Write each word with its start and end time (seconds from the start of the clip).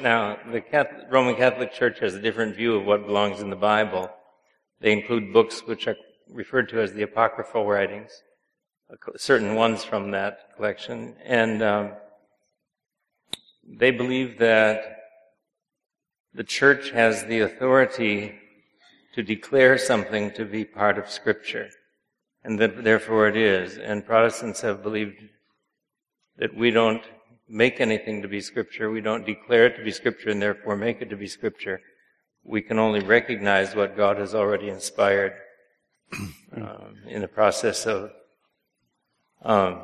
Now, 0.00 0.38
the 0.52 0.60
Catholic, 0.60 1.06
Roman 1.10 1.34
Catholic 1.34 1.72
Church 1.72 1.98
has 2.00 2.14
a 2.14 2.20
different 2.20 2.54
view 2.54 2.76
of 2.76 2.84
what 2.84 3.06
belongs 3.06 3.40
in 3.40 3.50
the 3.50 3.56
Bible. 3.56 4.10
They 4.80 4.92
include 4.92 5.32
books 5.32 5.60
which 5.66 5.86
are 5.88 5.96
referred 6.28 6.68
to 6.70 6.80
as 6.80 6.92
the 6.92 7.02
apocryphal 7.02 7.66
writings, 7.66 8.10
certain 9.16 9.54
ones 9.54 9.84
from 9.84 10.10
that 10.10 10.54
collection, 10.56 11.16
and 11.24 11.62
um, 11.62 11.92
they 13.66 13.90
believe 13.90 14.38
that 14.38 14.98
the 16.34 16.44
church 16.44 16.90
has 16.90 17.24
the 17.24 17.40
authority 17.40 18.34
to 19.14 19.22
declare 19.22 19.78
something 19.78 20.30
to 20.32 20.44
be 20.44 20.64
part 20.64 20.98
of 20.98 21.10
Scripture, 21.10 21.70
and 22.44 22.58
that 22.58 22.84
therefore 22.84 23.28
it 23.28 23.36
is. 23.36 23.78
And 23.78 24.04
Protestants 24.04 24.60
have 24.60 24.82
believed 24.82 25.16
that 26.36 26.54
we 26.54 26.70
don't 26.70 27.02
make 27.48 27.80
anything 27.80 28.22
to 28.22 28.28
be 28.28 28.40
Scripture, 28.40 28.90
we 28.90 29.00
don't 29.00 29.26
declare 29.26 29.66
it 29.66 29.76
to 29.76 29.84
be 29.84 29.90
Scripture, 29.90 30.30
and 30.30 30.42
therefore 30.42 30.76
make 30.76 31.00
it 31.00 31.10
to 31.10 31.16
be 31.16 31.26
Scripture. 31.26 31.80
We 32.42 32.62
can 32.62 32.78
only 32.78 33.00
recognize 33.00 33.74
what 33.74 33.96
God 33.96 34.18
has 34.18 34.34
already 34.34 34.68
inspired 34.68 35.34
um, 36.56 36.96
in 37.08 37.20
the 37.22 37.28
process 37.28 37.86
of 37.86 38.10
um, 39.42 39.82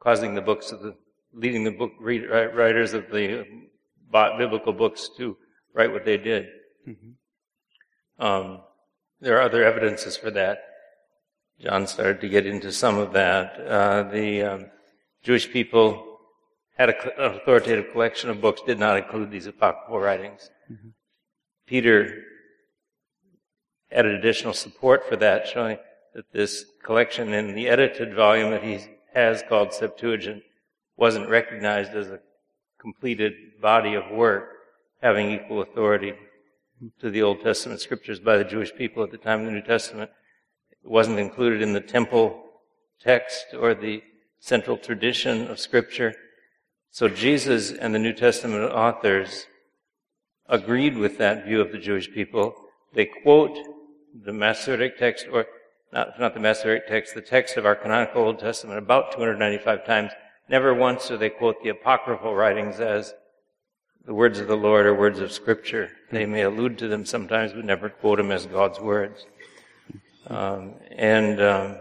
causing 0.00 0.34
the 0.34 0.40
books 0.40 0.72
of 0.72 0.80
the 0.80 0.96
leading 1.32 1.64
the 1.64 1.70
book 1.70 1.92
read, 2.00 2.24
writers 2.28 2.92
of 2.92 3.10
the 3.10 3.44
biblical 4.10 4.72
books 4.72 5.10
to 5.16 5.36
write 5.74 5.92
what 5.92 6.04
they 6.04 6.16
did. 6.16 6.46
Mm-hmm. 6.88 8.24
Um, 8.24 8.60
there 9.20 9.38
are 9.38 9.42
other 9.42 9.64
evidences 9.64 10.16
for 10.16 10.30
that. 10.32 10.58
John 11.60 11.86
started 11.86 12.20
to 12.22 12.28
get 12.28 12.46
into 12.46 12.72
some 12.72 12.98
of 12.98 13.12
that. 13.12 13.60
Uh, 13.60 14.02
the 14.04 14.42
um, 14.42 14.66
Jewish 15.22 15.50
people 15.50 16.18
had 16.76 16.90
a, 16.90 17.22
an 17.22 17.36
authoritative 17.36 17.92
collection 17.92 18.30
of 18.30 18.40
books, 18.40 18.62
did 18.66 18.78
not 18.78 18.96
include 18.96 19.30
these 19.30 19.46
apocryphal 19.46 19.98
writings. 19.98 20.50
Mm-hmm. 20.70 20.88
Peter 21.66 22.22
added 23.92 24.14
additional 24.14 24.52
support 24.52 25.08
for 25.08 25.16
that, 25.16 25.46
showing 25.46 25.78
that 26.14 26.32
this 26.32 26.64
collection 26.82 27.32
in 27.32 27.54
the 27.54 27.68
edited 27.68 28.14
volume 28.14 28.50
that 28.50 28.62
he 28.62 28.80
has 29.14 29.42
called 29.48 29.72
Septuagint 29.72 30.42
wasn't 30.96 31.28
recognized 31.28 31.92
as 31.92 32.08
a 32.08 32.20
completed 32.80 33.32
body 33.60 33.94
of 33.94 34.10
work 34.10 34.48
having 35.02 35.30
equal 35.30 35.62
authority 35.62 36.14
to 37.00 37.10
the 37.10 37.22
Old 37.22 37.40
Testament 37.40 37.80
scriptures 37.80 38.20
by 38.20 38.36
the 38.36 38.44
Jewish 38.44 38.74
people 38.74 39.02
at 39.02 39.10
the 39.10 39.18
time 39.18 39.40
of 39.40 39.46
the 39.46 39.52
New 39.52 39.62
Testament. 39.62 40.10
It 40.70 40.88
wasn't 40.88 41.18
included 41.18 41.62
in 41.62 41.72
the 41.72 41.80
temple 41.80 42.42
text 43.00 43.46
or 43.58 43.74
the 43.74 44.02
central 44.40 44.76
tradition 44.76 45.48
of 45.48 45.60
scripture. 45.60 46.14
So 46.90 47.08
Jesus 47.08 47.70
and 47.70 47.94
the 47.94 47.98
New 47.98 48.12
Testament 48.12 48.72
authors 48.72 49.46
agreed 50.48 50.96
with 50.96 51.18
that 51.18 51.44
view 51.44 51.60
of 51.60 51.70
the 51.70 51.78
Jewish 51.78 52.12
people. 52.12 52.54
They 52.94 53.06
quote 53.06 53.56
the 54.24 54.32
Masoretic 54.32 54.98
text, 54.98 55.26
or 55.32 55.46
not, 55.92 56.18
not 56.18 56.34
the 56.34 56.40
Masoretic 56.40 56.88
text, 56.88 57.14
the 57.14 57.20
text 57.20 57.56
of 57.56 57.64
our 57.64 57.76
canonical 57.76 58.22
Old 58.22 58.40
Testament 58.40 58.78
about 58.78 59.12
295 59.12 59.86
times. 59.86 60.10
Never 60.48 60.74
once 60.74 61.06
do 61.06 61.16
they 61.16 61.30
quote 61.30 61.62
the 61.62 61.68
apocryphal 61.68 62.34
writings 62.34 62.80
as 62.80 63.14
the 64.04 64.14
words 64.14 64.40
of 64.40 64.48
the 64.48 64.56
Lord 64.56 64.86
or 64.86 64.94
words 64.94 65.20
of 65.20 65.30
Scripture. 65.30 65.90
They 66.10 66.26
may 66.26 66.42
allude 66.42 66.78
to 66.78 66.88
them 66.88 67.04
sometimes, 67.04 67.52
but 67.52 67.64
never 67.64 67.88
quote 67.88 68.18
them 68.18 68.32
as 68.32 68.46
God's 68.46 68.80
words. 68.80 69.26
Um, 70.26 70.74
and 70.90 71.40
um, 71.40 71.76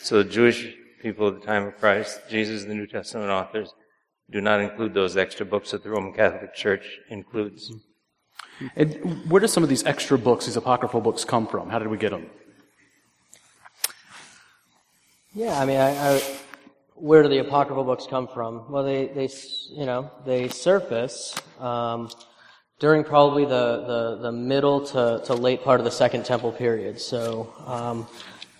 so 0.00 0.22
the 0.22 0.28
Jewish 0.28 0.74
people 1.00 1.28
of 1.28 1.40
the 1.40 1.46
time 1.46 1.66
of 1.66 1.76
Christ, 1.78 2.20
Jesus, 2.28 2.64
the 2.64 2.74
New 2.74 2.86
Testament 2.86 3.30
authors, 3.30 3.72
do 4.30 4.40
not 4.40 4.60
include 4.60 4.94
those 4.94 5.16
extra 5.16 5.46
books 5.46 5.70
that 5.70 5.82
the 5.82 5.90
Roman 5.90 6.12
Catholic 6.12 6.54
Church 6.54 6.98
includes. 7.08 7.72
And 8.76 9.30
where 9.30 9.40
do 9.40 9.46
some 9.46 9.62
of 9.62 9.68
these 9.68 9.84
extra 9.84 10.18
books, 10.18 10.46
these 10.46 10.56
apocryphal 10.56 11.00
books, 11.00 11.24
come 11.24 11.46
from? 11.46 11.70
How 11.70 11.78
did 11.78 11.88
we 11.88 11.96
get 11.96 12.10
them? 12.10 12.28
Yeah, 15.34 15.60
I 15.60 15.64
mean, 15.64 15.78
I, 15.78 16.16
I, 16.16 16.22
where 16.94 17.22
do 17.22 17.28
the 17.28 17.38
apocryphal 17.38 17.84
books 17.84 18.06
come 18.08 18.26
from? 18.26 18.70
Well, 18.70 18.82
they, 18.82 19.06
they 19.06 19.28
you 19.70 19.86
know, 19.86 20.10
they 20.26 20.48
surface 20.48 21.34
um, 21.60 22.10
during 22.80 23.04
probably 23.04 23.44
the, 23.44 23.84
the, 23.86 24.18
the, 24.22 24.32
middle 24.32 24.84
to, 24.86 25.22
to 25.24 25.34
late 25.34 25.62
part 25.62 25.80
of 25.80 25.84
the 25.84 25.90
Second 25.90 26.24
Temple 26.24 26.52
period. 26.52 27.00
So, 27.00 27.54
um, 27.66 28.08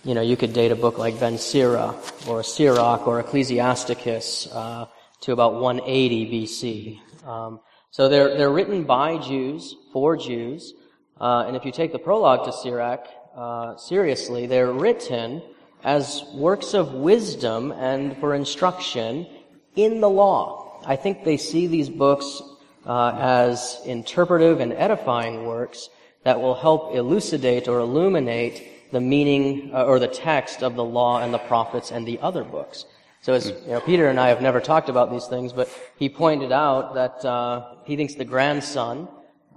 you 0.03 0.13
know, 0.13 0.21
you 0.21 0.37
could 0.37 0.53
date 0.53 0.71
a 0.71 0.75
book 0.75 0.97
like 0.97 1.19
Ben 1.19 1.37
Sira 1.37 1.93
or 2.27 2.41
Sirach 2.41 3.05
or 3.05 3.19
Ecclesiasticus 3.19 4.47
uh, 4.51 4.85
to 5.21 5.33
about 5.33 5.55
180 5.55 6.25
BC. 6.31 7.27
Um, 7.27 7.59
so 7.91 8.07
they're, 8.07 8.37
they're 8.37 8.51
written 8.51 8.83
by 8.83 9.17
Jews, 9.17 9.75
for 9.91 10.15
Jews, 10.15 10.73
uh, 11.19 11.43
and 11.47 11.55
if 11.55 11.65
you 11.65 11.71
take 11.71 11.91
the 11.91 11.99
prologue 11.99 12.45
to 12.45 12.53
Sirach 12.53 13.07
uh, 13.35 13.75
seriously, 13.77 14.47
they're 14.47 14.71
written 14.71 15.41
as 15.83 16.23
works 16.33 16.73
of 16.73 16.93
wisdom 16.93 17.71
and 17.73 18.17
for 18.17 18.33
instruction 18.33 19.27
in 19.75 19.99
the 20.01 20.09
law. 20.09 20.81
I 20.85 20.95
think 20.95 21.23
they 21.23 21.37
see 21.37 21.67
these 21.67 21.89
books 21.89 22.41
uh, 22.85 23.17
as 23.19 23.81
interpretive 23.85 24.61
and 24.61 24.71
edifying 24.73 25.45
works 25.45 25.89
that 26.23 26.39
will 26.39 26.55
help 26.55 26.95
elucidate 26.95 27.67
or 27.67 27.79
illuminate 27.79 28.78
the 28.91 29.01
meaning 29.01 29.71
uh, 29.73 29.85
or 29.85 29.99
the 29.99 30.07
text 30.07 30.63
of 30.63 30.75
the 30.75 30.83
law 30.83 31.21
and 31.21 31.33
the 31.33 31.39
prophets 31.39 31.91
and 31.91 32.07
the 32.07 32.19
other 32.19 32.43
books. 32.43 32.85
So 33.21 33.33
as 33.33 33.47
you 33.47 33.55
know, 33.67 33.81
Peter 33.81 34.07
and 34.07 34.19
I 34.19 34.29
have 34.29 34.41
never 34.41 34.61
talked 34.61 34.89
about 34.89 35.11
these 35.11 35.25
things, 35.25 35.51
but 35.51 35.69
he 35.97 36.09
pointed 36.09 36.51
out 36.51 36.93
that 36.95 37.25
uh, 37.25 37.75
he 37.85 37.95
thinks 37.95 38.15
the 38.15 38.25
grandson 38.25 39.07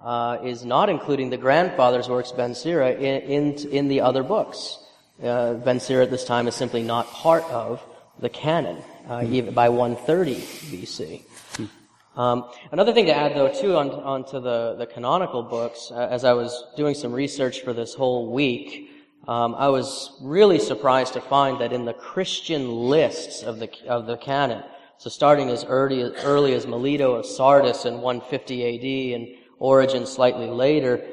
uh, 0.02 0.38
is 0.42 0.64
not 0.64 0.88
including 0.88 1.30
the 1.30 1.36
grandfather's 1.36 2.08
works, 2.08 2.32
Ben 2.32 2.54
Sira, 2.54 2.92
in, 2.92 3.22
in, 3.22 3.68
in 3.70 3.88
the 3.88 4.00
other 4.00 4.22
books 4.22 4.82
uh, 5.22 5.54
Ben 5.54 5.80
Sira 5.80 6.04
at 6.04 6.10
this 6.10 6.24
time 6.24 6.48
is 6.48 6.54
simply 6.54 6.82
not 6.82 7.06
part 7.10 7.44
of 7.44 7.82
the 8.18 8.28
canon, 8.28 8.82
uh, 9.08 9.20
mm. 9.20 9.32
even 9.32 9.54
by 9.54 9.68
130 9.68 10.34
BC. 10.36 11.22
Um, 12.14 12.50
another 12.70 12.92
thing 12.92 13.06
to 13.06 13.16
add, 13.16 13.34
though, 13.34 13.50
too, 13.52 13.76
on, 13.76 13.90
onto 13.90 14.38
the, 14.40 14.74
the 14.76 14.86
canonical 14.86 15.42
books, 15.42 15.90
uh, 15.90 16.08
as 16.10 16.24
I 16.24 16.34
was 16.34 16.64
doing 16.76 16.94
some 16.94 17.12
research 17.12 17.62
for 17.62 17.72
this 17.72 17.94
whole 17.94 18.30
week, 18.30 18.90
um, 19.28 19.54
I 19.54 19.68
was 19.68 20.10
really 20.20 20.58
surprised 20.58 21.12
to 21.14 21.20
find 21.20 21.60
that 21.60 21.72
in 21.72 21.84
the 21.84 21.92
Christian 21.92 22.68
lists 22.68 23.42
of 23.42 23.58
the 23.58 23.70
of 23.86 24.06
the 24.06 24.16
canon, 24.16 24.64
so 25.02 25.10
starting 25.10 25.48
as 25.48 25.64
early, 25.64 26.02
early 26.18 26.54
as 26.54 26.64
Melito 26.64 27.14
of 27.14 27.26
Sardis 27.26 27.86
in 27.86 28.00
150 28.00 29.14
AD 29.14 29.20
and 29.20 29.36
Origen 29.58 30.06
slightly 30.06 30.46
later, 30.46 31.04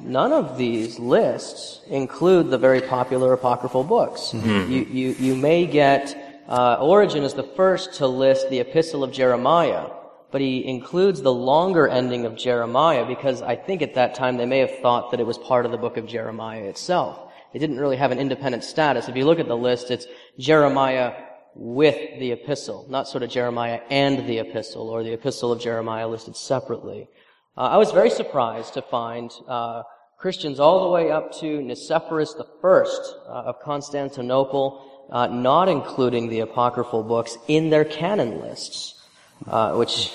none 0.00 0.32
of 0.32 0.58
these 0.58 0.98
lists 0.98 1.80
include 1.88 2.50
the 2.50 2.58
very 2.58 2.82
popular 2.82 3.32
apocryphal 3.32 3.84
books. 3.84 4.32
Mm-hmm. 4.32 4.70
You, 4.70 4.84
you, 4.84 5.12
you 5.18 5.34
may 5.34 5.66
get, 5.66 6.44
uh, 6.48 6.76
Origen 6.80 7.22
is 7.22 7.34
the 7.34 7.42
first 7.42 7.94
to 7.94 8.06
list 8.06 8.50
the 8.50 8.60
Epistle 8.60 9.02
of 9.04 9.10
Jeremiah, 9.10 9.86
but 10.32 10.40
he 10.40 10.66
includes 10.66 11.22
the 11.22 11.32
longer 11.32 11.86
ending 11.86 12.24
of 12.24 12.36
Jeremiah 12.36 13.04
because 13.06 13.42
I 13.42 13.54
think 13.54 13.82
at 13.82 13.94
that 13.94 14.14
time 14.14 14.38
they 14.38 14.46
may 14.46 14.58
have 14.58 14.78
thought 14.80 15.10
that 15.10 15.20
it 15.20 15.26
was 15.26 15.38
part 15.38 15.66
of 15.66 15.72
the 15.72 15.78
book 15.78 15.98
of 15.98 16.06
Jeremiah 16.06 16.64
itself. 16.64 17.30
It 17.52 17.58
didn't 17.58 17.78
really 17.78 17.98
have 17.98 18.12
an 18.12 18.18
independent 18.18 18.64
status. 18.64 19.08
If 19.08 19.16
you 19.16 19.26
look 19.26 19.38
at 19.38 19.46
the 19.46 19.56
list, 19.56 19.90
it's 19.90 20.06
Jeremiah 20.38 21.12
with 21.54 22.18
the 22.18 22.32
epistle, 22.32 22.86
not 22.88 23.08
sort 23.08 23.22
of 23.22 23.30
Jeremiah 23.30 23.80
and 23.90 24.26
the 24.26 24.38
epistle, 24.38 24.88
or 24.88 25.02
the 25.04 25.12
epistle 25.12 25.52
of 25.52 25.60
Jeremiah 25.60 26.08
listed 26.08 26.34
separately. 26.34 27.08
Uh, 27.56 27.60
I 27.60 27.76
was 27.76 27.90
very 27.90 28.08
surprised 28.08 28.72
to 28.74 28.82
find 28.82 29.30
uh, 29.46 29.82
Christians 30.16 30.60
all 30.60 30.84
the 30.84 30.90
way 30.90 31.10
up 31.10 31.32
to 31.40 31.60
Nicephorus 31.60 32.34
I 32.38 33.30
uh, 33.30 33.42
of 33.42 33.60
Constantinople, 33.60 35.08
uh, 35.10 35.26
not 35.26 35.68
including 35.68 36.30
the 36.30 36.40
apocryphal 36.40 37.02
books 37.02 37.36
in 37.48 37.68
their 37.68 37.84
canon 37.84 38.40
lists, 38.40 39.01
uh, 39.46 39.74
which 39.74 40.12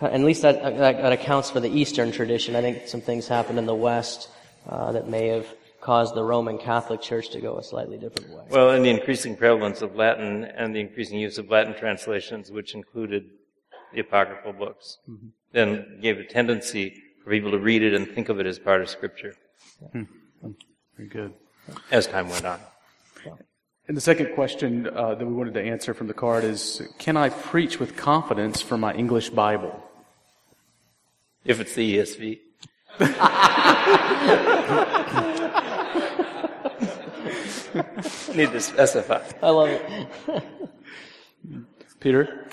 at 0.00 0.20
least 0.20 0.42
that, 0.42 0.62
that, 0.62 1.02
that, 1.02 1.12
accounts 1.12 1.50
for 1.50 1.60
the 1.60 1.70
Eastern 1.70 2.12
tradition. 2.12 2.54
I 2.54 2.60
think 2.60 2.86
some 2.86 3.00
things 3.00 3.26
happened 3.26 3.58
in 3.58 3.66
the 3.66 3.74
West 3.74 4.28
uh, 4.68 4.92
that 4.92 5.08
may 5.08 5.28
have 5.28 5.46
caused 5.80 6.14
the 6.14 6.24
Roman 6.24 6.58
Catholic 6.58 7.00
Church 7.00 7.30
to 7.30 7.40
go 7.40 7.58
a 7.58 7.62
slightly 7.62 7.96
different 7.96 8.30
way. 8.30 8.44
Well, 8.50 8.70
and 8.70 8.84
the 8.84 8.90
increasing 8.90 9.36
prevalence 9.36 9.82
of 9.82 9.94
Latin 9.96 10.44
and 10.44 10.74
the 10.74 10.80
increasing 10.80 11.18
use 11.18 11.38
of 11.38 11.48
Latin 11.48 11.74
translations, 11.74 12.50
which 12.50 12.74
included 12.74 13.30
the 13.94 14.00
apocryphal 14.00 14.52
books. 14.52 14.98
Mm-hmm 15.08 15.28
then 15.56 15.98
gave 16.02 16.18
a 16.18 16.24
tendency 16.24 17.02
for 17.24 17.30
people 17.30 17.50
to 17.50 17.58
read 17.58 17.82
it 17.82 17.94
and 17.94 18.06
think 18.08 18.28
of 18.28 18.38
it 18.38 18.46
as 18.46 18.58
part 18.58 18.82
of 18.82 18.90
Scripture. 18.90 19.34
Hmm. 19.92 20.02
Very 20.96 21.08
good. 21.08 21.32
As 21.90 22.06
time 22.06 22.28
went 22.28 22.44
on. 22.44 22.60
And 23.88 23.96
the 23.96 24.00
second 24.00 24.34
question 24.34 24.88
uh, 24.88 25.14
that 25.14 25.24
we 25.24 25.32
wanted 25.32 25.54
to 25.54 25.62
answer 25.62 25.94
from 25.94 26.08
the 26.08 26.14
card 26.14 26.42
is 26.42 26.82
Can 26.98 27.16
I 27.16 27.28
preach 27.28 27.78
with 27.78 27.96
confidence 27.96 28.60
from 28.60 28.80
my 28.80 28.92
English 28.94 29.30
Bible? 29.30 29.80
If 31.44 31.60
it's 31.60 31.74
the 31.74 31.98
ESV. 31.98 32.40
Need 38.34 38.52
to 38.52 38.60
specify. 38.60 39.22
I 39.40 39.50
love 39.50 39.68
it. 39.68 40.06
Peter? 42.00 42.48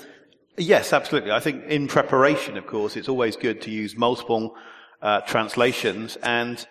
Yes, 0.56 0.92
absolutely. 0.92 1.32
I 1.32 1.40
think 1.40 1.64
in 1.64 1.88
preparation, 1.88 2.56
of 2.56 2.68
course, 2.68 2.96
it's 2.96 3.08
always 3.08 3.34
good 3.34 3.60
to 3.62 3.72
use 3.72 3.96
multiple 3.96 4.54
uh, 5.02 5.22
translations. 5.22 6.14
And 6.22 6.64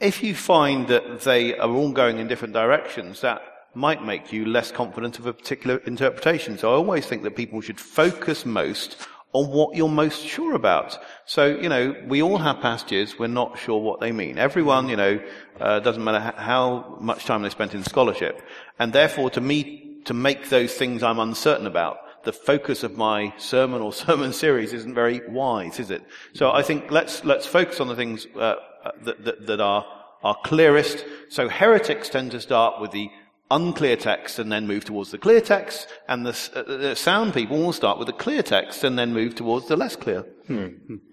if 0.00 0.22
you 0.22 0.34
find 0.34 0.88
that 0.88 1.20
they 1.20 1.58
are 1.58 1.68
all 1.68 1.92
going 1.92 2.18
in 2.18 2.28
different 2.28 2.54
directions, 2.54 3.20
that 3.20 3.42
might 3.76 4.02
make 4.02 4.32
you 4.32 4.46
less 4.46 4.72
confident 4.72 5.18
of 5.18 5.26
a 5.26 5.32
particular 5.34 5.76
interpretation. 5.84 6.56
So 6.56 6.72
I 6.72 6.76
always 6.76 7.04
think 7.06 7.22
that 7.24 7.36
people 7.36 7.60
should 7.60 7.78
focus 7.78 8.46
most 8.46 8.96
on 9.34 9.50
what 9.50 9.76
you're 9.76 9.88
most 9.88 10.24
sure 10.24 10.54
about. 10.54 10.98
So, 11.26 11.44
you 11.44 11.68
know, 11.68 11.94
we 12.08 12.22
all 12.22 12.38
have 12.38 12.60
passages 12.60 13.18
we're 13.18 13.26
not 13.26 13.58
sure 13.58 13.78
what 13.78 14.00
they 14.00 14.12
mean. 14.12 14.38
Everyone, 14.38 14.88
you 14.88 14.96
know, 14.96 15.20
uh, 15.60 15.80
doesn't 15.80 16.02
matter 16.02 16.34
how 16.38 16.96
much 17.00 17.26
time 17.26 17.42
they 17.42 17.50
spent 17.50 17.74
in 17.74 17.84
scholarship. 17.84 18.40
And 18.78 18.94
therefore, 18.94 19.28
to 19.30 19.42
me, 19.42 19.98
to 20.06 20.14
make 20.14 20.48
those 20.48 20.72
things 20.72 21.02
I'm 21.02 21.18
uncertain 21.18 21.66
about, 21.66 21.98
the 22.24 22.32
focus 22.32 22.82
of 22.82 22.96
my 22.96 23.34
sermon 23.36 23.82
or 23.82 23.92
sermon 24.06 24.32
series 24.32 24.72
isn't 24.72 24.94
very 24.94 25.20
wise, 25.28 25.78
is 25.78 25.90
it? 25.90 26.02
So 26.32 26.50
I 26.50 26.62
think 26.62 26.90
let's, 26.90 27.24
let's 27.24 27.44
focus 27.44 27.78
on 27.78 27.88
the 27.88 27.96
things 27.96 28.26
uh, 28.36 28.38
uh, 28.84 28.90
that, 29.02 29.24
that, 29.24 29.46
that 29.46 29.60
are, 29.60 29.84
are 30.22 30.36
clearest. 30.44 31.04
So 31.28 31.50
heretics 31.50 32.08
tend 32.08 32.30
to 32.30 32.40
start 32.40 32.80
with 32.80 32.92
the 32.92 33.10
unclear 33.50 33.96
text 33.96 34.38
and 34.38 34.50
then 34.50 34.66
move 34.66 34.84
towards 34.84 35.10
the 35.10 35.18
clear 35.18 35.40
text, 35.40 35.88
and 36.08 36.26
the, 36.26 36.50
uh, 36.54 36.62
the 36.62 36.96
sound 36.96 37.34
people 37.34 37.58
will 37.58 37.72
start 37.72 37.98
with 37.98 38.06
the 38.06 38.12
clear 38.12 38.42
text 38.42 38.84
and 38.84 38.98
then 38.98 39.12
move 39.12 39.34
towards 39.34 39.68
the 39.68 39.76
less 39.76 39.96
clear. 39.96 40.22
Hmm. 40.46 40.68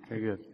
Very 0.09 0.21
good. 0.21 0.45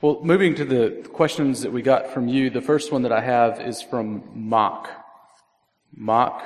Well, 0.00 0.20
moving 0.22 0.54
to 0.56 0.64
the 0.64 1.08
questions 1.12 1.60
that 1.62 1.72
we 1.72 1.80
got 1.80 2.12
from 2.12 2.28
you, 2.28 2.50
the 2.50 2.60
first 2.60 2.90
one 2.90 3.02
that 3.02 3.12
I 3.12 3.20
have 3.20 3.60
is 3.60 3.82
from 3.82 4.24
Mock. 4.34 4.90
Mock, 5.94 6.42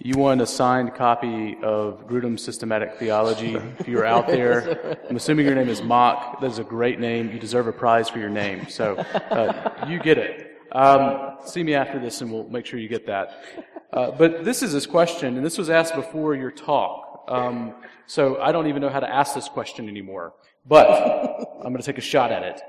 you 0.00 0.16
want 0.16 0.40
a 0.40 0.46
signed 0.46 0.94
copy 0.94 1.56
of 1.62 2.06
Grudem's 2.06 2.42
Systematic 2.42 2.96
Theology. 2.96 3.56
If 3.78 3.88
you're 3.88 4.04
out 4.04 4.26
there, 4.26 4.98
I'm 5.08 5.16
assuming 5.16 5.46
your 5.46 5.54
name 5.54 5.68
is 5.68 5.82
Mock. 5.82 6.40
That 6.40 6.50
is 6.50 6.58
a 6.58 6.64
great 6.64 7.00
name. 7.00 7.32
You 7.32 7.38
deserve 7.38 7.66
a 7.66 7.72
prize 7.72 8.08
for 8.08 8.18
your 8.18 8.28
name. 8.28 8.68
So 8.68 8.96
uh, 8.96 9.86
you 9.88 9.98
get 9.98 10.18
it. 10.18 10.58
Um, 10.72 11.36
see 11.46 11.62
me 11.62 11.74
after 11.74 11.98
this 11.98 12.20
and 12.20 12.32
we'll 12.32 12.48
make 12.48 12.66
sure 12.66 12.78
you 12.78 12.88
get 12.88 13.06
that. 13.06 13.44
Uh, 13.94 14.10
but 14.10 14.44
this 14.44 14.60
is 14.64 14.72
his 14.72 14.88
question, 14.88 15.36
and 15.36 15.46
this 15.46 15.56
was 15.56 15.70
asked 15.70 15.94
before 15.94 16.34
your 16.34 16.50
talk. 16.50 17.26
Um, 17.28 17.74
so 18.06 18.40
I 18.42 18.50
don't 18.50 18.66
even 18.66 18.82
know 18.82 18.88
how 18.88 18.98
to 18.98 19.08
ask 19.08 19.36
this 19.36 19.48
question 19.48 19.88
anymore. 19.88 20.34
But 20.66 20.88
I'm 20.88 21.72
going 21.72 21.76
to 21.76 21.82
take 21.82 21.98
a 21.98 22.00
shot 22.02 22.32
at 22.32 22.42
it. 22.42 22.60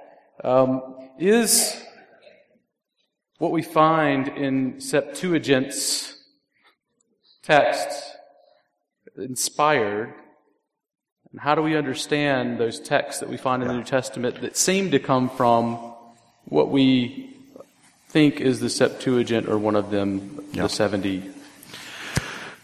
Um, 0.43 1.09
is 1.17 1.81
what 3.39 3.51
we 3.51 3.63
find 3.63 4.27
in 4.27 4.79
Septuagint's 4.79 6.15
texts 7.41 8.11
inspired? 9.17 10.13
And 11.31 11.41
how 11.41 11.55
do 11.55 11.63
we 11.63 11.75
understand 11.75 12.59
those 12.59 12.79
texts 12.79 13.19
that 13.21 13.29
we 13.29 13.37
find 13.37 13.63
in 13.63 13.67
the 13.67 13.73
New 13.73 13.83
Testament 13.83 14.41
that 14.41 14.55
seem 14.57 14.91
to 14.91 14.99
come 14.99 15.29
from 15.31 15.95
what 16.45 16.69
we 16.69 17.34
think 18.15 18.39
is 18.39 18.61
the 18.61 18.69
Septuagint 18.69 19.49
or 19.49 19.57
one 19.57 19.75
of 19.75 19.91
them, 19.91 20.39
yeah. 20.53 20.63
the 20.63 20.69
70? 20.69 21.21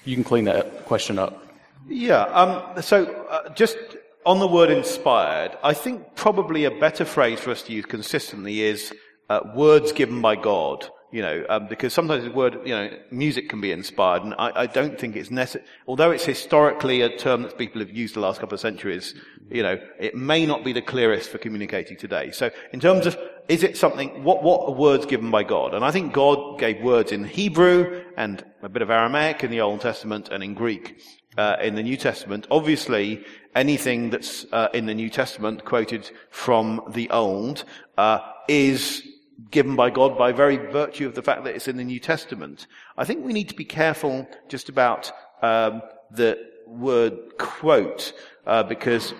You 0.05 0.15
can 0.15 0.23
clean 0.23 0.45
that 0.45 0.85
question 0.85 1.19
up. 1.19 1.45
Yeah. 1.89 2.21
Um, 2.21 2.81
so 2.81 3.03
uh, 3.29 3.49
just 3.49 3.77
on 4.25 4.39
the 4.39 4.47
word 4.47 4.71
inspired, 4.71 5.57
I 5.61 5.73
think 5.73 6.15
probably 6.15 6.63
a 6.63 6.71
better 6.71 7.03
phrase 7.03 7.41
for 7.41 7.51
us 7.51 7.63
to 7.63 7.73
use 7.73 7.85
consistently 7.85 8.61
is 8.61 8.93
uh, 9.29 9.41
words 9.53 9.91
given 9.91 10.21
by 10.21 10.37
God 10.37 10.89
you 11.11 11.21
know, 11.21 11.45
um, 11.49 11.67
because 11.67 11.93
sometimes 11.93 12.23
the 12.23 12.31
word, 12.31 12.59
you 12.65 12.73
know, 12.73 12.89
music 13.11 13.49
can 13.49 13.59
be 13.59 13.71
inspired, 13.71 14.23
and 14.23 14.33
I, 14.35 14.51
I 14.55 14.65
don't 14.65 14.99
think 14.99 15.15
it's 15.15 15.29
necessary. 15.29 15.65
Although 15.87 16.11
it's 16.11 16.25
historically 16.25 17.01
a 17.01 17.15
term 17.17 17.43
that 17.43 17.57
people 17.57 17.81
have 17.81 17.91
used 17.91 18.15
the 18.15 18.21
last 18.21 18.39
couple 18.39 18.53
of 18.53 18.61
centuries, 18.61 19.13
you 19.49 19.61
know, 19.61 19.77
it 19.99 20.15
may 20.15 20.45
not 20.45 20.63
be 20.63 20.71
the 20.71 20.81
clearest 20.81 21.29
for 21.29 21.37
communicating 21.37 21.97
today. 21.97 22.31
So, 22.31 22.49
in 22.71 22.79
terms 22.79 23.05
of, 23.05 23.17
is 23.49 23.63
it 23.63 23.77
something? 23.77 24.23
What 24.23 24.41
what 24.41 24.67
are 24.67 24.73
words 24.73 25.05
given 25.05 25.31
by 25.31 25.43
God? 25.43 25.73
And 25.73 25.83
I 25.83 25.91
think 25.91 26.13
God 26.13 26.59
gave 26.59 26.81
words 26.81 27.11
in 27.11 27.25
Hebrew 27.25 28.03
and 28.15 28.43
a 28.63 28.69
bit 28.69 28.81
of 28.81 28.89
Aramaic 28.89 29.43
in 29.43 29.51
the 29.51 29.61
Old 29.61 29.81
Testament 29.81 30.29
and 30.29 30.43
in 30.43 30.53
Greek 30.53 31.01
uh, 31.37 31.57
in 31.61 31.75
the 31.75 31.83
New 31.83 31.97
Testament. 31.97 32.47
Obviously, 32.49 33.23
anything 33.55 34.09
that's 34.09 34.45
uh, 34.51 34.69
in 34.73 34.85
the 34.85 34.93
New 34.93 35.09
Testament 35.09 35.65
quoted 35.65 36.09
from 36.29 36.81
the 36.89 37.09
Old 37.09 37.65
uh, 37.97 38.19
is 38.47 39.07
given 39.49 39.75
by 39.75 39.89
God 39.89 40.17
by 40.17 40.31
very 40.31 40.57
virtue 40.57 41.07
of 41.07 41.15
the 41.15 41.23
fact 41.23 41.43
that 41.43 41.55
it's 41.55 41.67
in 41.67 41.77
the 41.77 41.83
New 41.83 41.99
Testament. 41.99 42.67
I 42.97 43.05
think 43.05 43.25
we 43.25 43.33
need 43.33 43.49
to 43.49 43.55
be 43.55 43.65
careful 43.65 44.27
just 44.49 44.69
about 44.69 45.11
um, 45.41 45.81
the 46.11 46.37
word 46.67 47.13
quote 47.37 48.13
uh, 48.45 48.63
because 48.63 49.13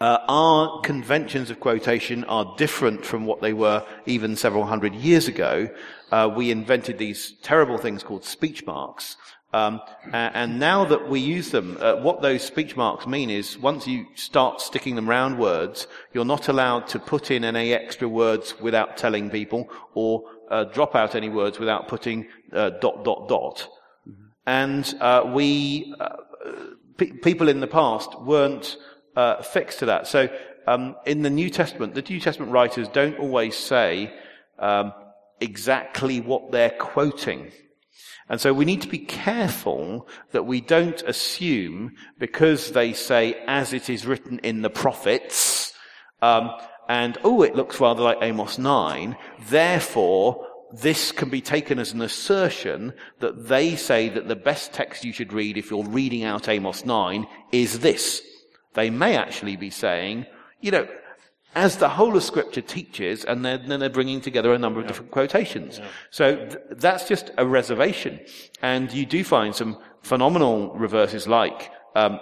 uh, 0.00 0.18
our 0.28 0.80
conventions 0.80 1.50
of 1.50 1.60
quotation 1.60 2.24
are 2.24 2.54
different 2.56 3.04
from 3.04 3.26
what 3.26 3.42
they 3.42 3.52
were 3.52 3.84
even 4.06 4.34
several 4.34 4.64
hundred 4.64 4.94
years 4.94 5.28
ago. 5.28 5.68
Uh, 6.10 6.30
we 6.34 6.50
invented 6.50 6.98
these 6.98 7.32
terrible 7.42 7.76
things 7.76 8.02
called 8.02 8.24
speech 8.24 8.64
marks, 8.66 9.16
um, 9.52 9.80
and 10.12 10.60
now 10.60 10.84
that 10.84 11.08
we 11.08 11.18
use 11.18 11.50
them, 11.50 11.76
uh, 11.80 11.96
what 11.96 12.22
those 12.22 12.42
speech 12.42 12.76
marks 12.76 13.06
mean 13.06 13.30
is 13.30 13.58
once 13.58 13.86
you 13.86 14.06
start 14.14 14.60
sticking 14.60 14.94
them 14.94 15.08
round 15.08 15.38
words, 15.38 15.88
you're 16.12 16.24
not 16.24 16.48
allowed 16.48 16.86
to 16.88 17.00
put 17.00 17.32
in 17.32 17.44
any 17.44 17.72
extra 17.72 18.08
words 18.08 18.60
without 18.60 18.96
telling 18.96 19.28
people 19.28 19.68
or 19.94 20.22
uh, 20.50 20.64
drop 20.64 20.94
out 20.94 21.16
any 21.16 21.28
words 21.28 21.58
without 21.58 21.88
putting 21.88 22.28
uh, 22.52 22.70
dot, 22.70 23.04
dot, 23.04 23.28
dot. 23.28 23.68
Mm-hmm. 24.08 24.24
And 24.46 24.94
uh, 25.00 25.28
we, 25.34 25.94
uh, 25.98 26.16
people 26.96 27.48
in 27.48 27.58
the 27.58 27.66
past 27.66 28.20
weren't 28.20 28.76
uh, 29.16 29.42
fixed 29.42 29.80
to 29.80 29.86
that. 29.86 30.06
So 30.06 30.28
um, 30.68 30.94
in 31.06 31.22
the 31.22 31.30
New 31.30 31.50
Testament, 31.50 31.94
the 31.94 32.02
New 32.02 32.20
Testament 32.20 32.52
writers 32.52 32.86
don't 32.88 33.18
always 33.18 33.56
say 33.56 34.12
um, 34.60 34.92
exactly 35.40 36.20
what 36.20 36.52
they're 36.52 36.70
quoting. 36.70 37.50
And 38.30 38.40
so 38.40 38.54
we 38.54 38.64
need 38.64 38.82
to 38.82 38.88
be 38.88 38.98
careful 38.98 40.06
that 40.30 40.46
we 40.46 40.60
don't 40.60 41.02
assume 41.02 41.96
because 42.20 42.70
they 42.70 42.92
say, 42.92 43.34
as 43.48 43.72
it 43.72 43.90
is 43.90 44.06
written 44.06 44.38
in 44.44 44.62
the 44.62 44.70
prophets, 44.70 45.74
um, 46.22 46.52
and 46.88 47.18
oh, 47.24 47.42
it 47.42 47.56
looks 47.56 47.80
rather 47.80 48.02
like 48.02 48.18
Amos 48.22 48.56
9, 48.56 49.16
therefore, 49.48 50.46
this 50.72 51.10
can 51.10 51.28
be 51.28 51.40
taken 51.40 51.80
as 51.80 51.92
an 51.92 52.02
assertion 52.02 52.92
that 53.18 53.48
they 53.48 53.74
say 53.74 54.08
that 54.08 54.28
the 54.28 54.36
best 54.36 54.72
text 54.72 55.04
you 55.04 55.12
should 55.12 55.32
read 55.32 55.58
if 55.58 55.72
you're 55.72 55.84
reading 55.84 56.22
out 56.22 56.48
Amos 56.48 56.84
9 56.84 57.26
is 57.50 57.80
this. 57.80 58.22
They 58.74 58.90
may 58.90 59.16
actually 59.16 59.56
be 59.56 59.70
saying, 59.70 60.26
you 60.60 60.70
know, 60.70 60.86
as 61.54 61.78
the 61.78 61.88
whole 61.88 62.16
of 62.16 62.22
Scripture 62.22 62.60
teaches, 62.60 63.24
and 63.24 63.44
then, 63.44 63.68
then 63.68 63.80
they're 63.80 63.90
bringing 63.90 64.20
together 64.20 64.52
a 64.52 64.58
number 64.58 64.80
of 64.80 64.86
different 64.86 65.10
quotations. 65.10 65.78
Yeah. 65.78 65.88
So 66.10 66.36
th- 66.36 66.58
that's 66.72 67.08
just 67.08 67.30
a 67.38 67.46
reservation. 67.46 68.20
And 68.62 68.92
you 68.92 69.04
do 69.04 69.24
find 69.24 69.54
some 69.54 69.78
phenomenal 70.02 70.72
reverses 70.74 71.26
like 71.26 71.70
um, 71.94 72.20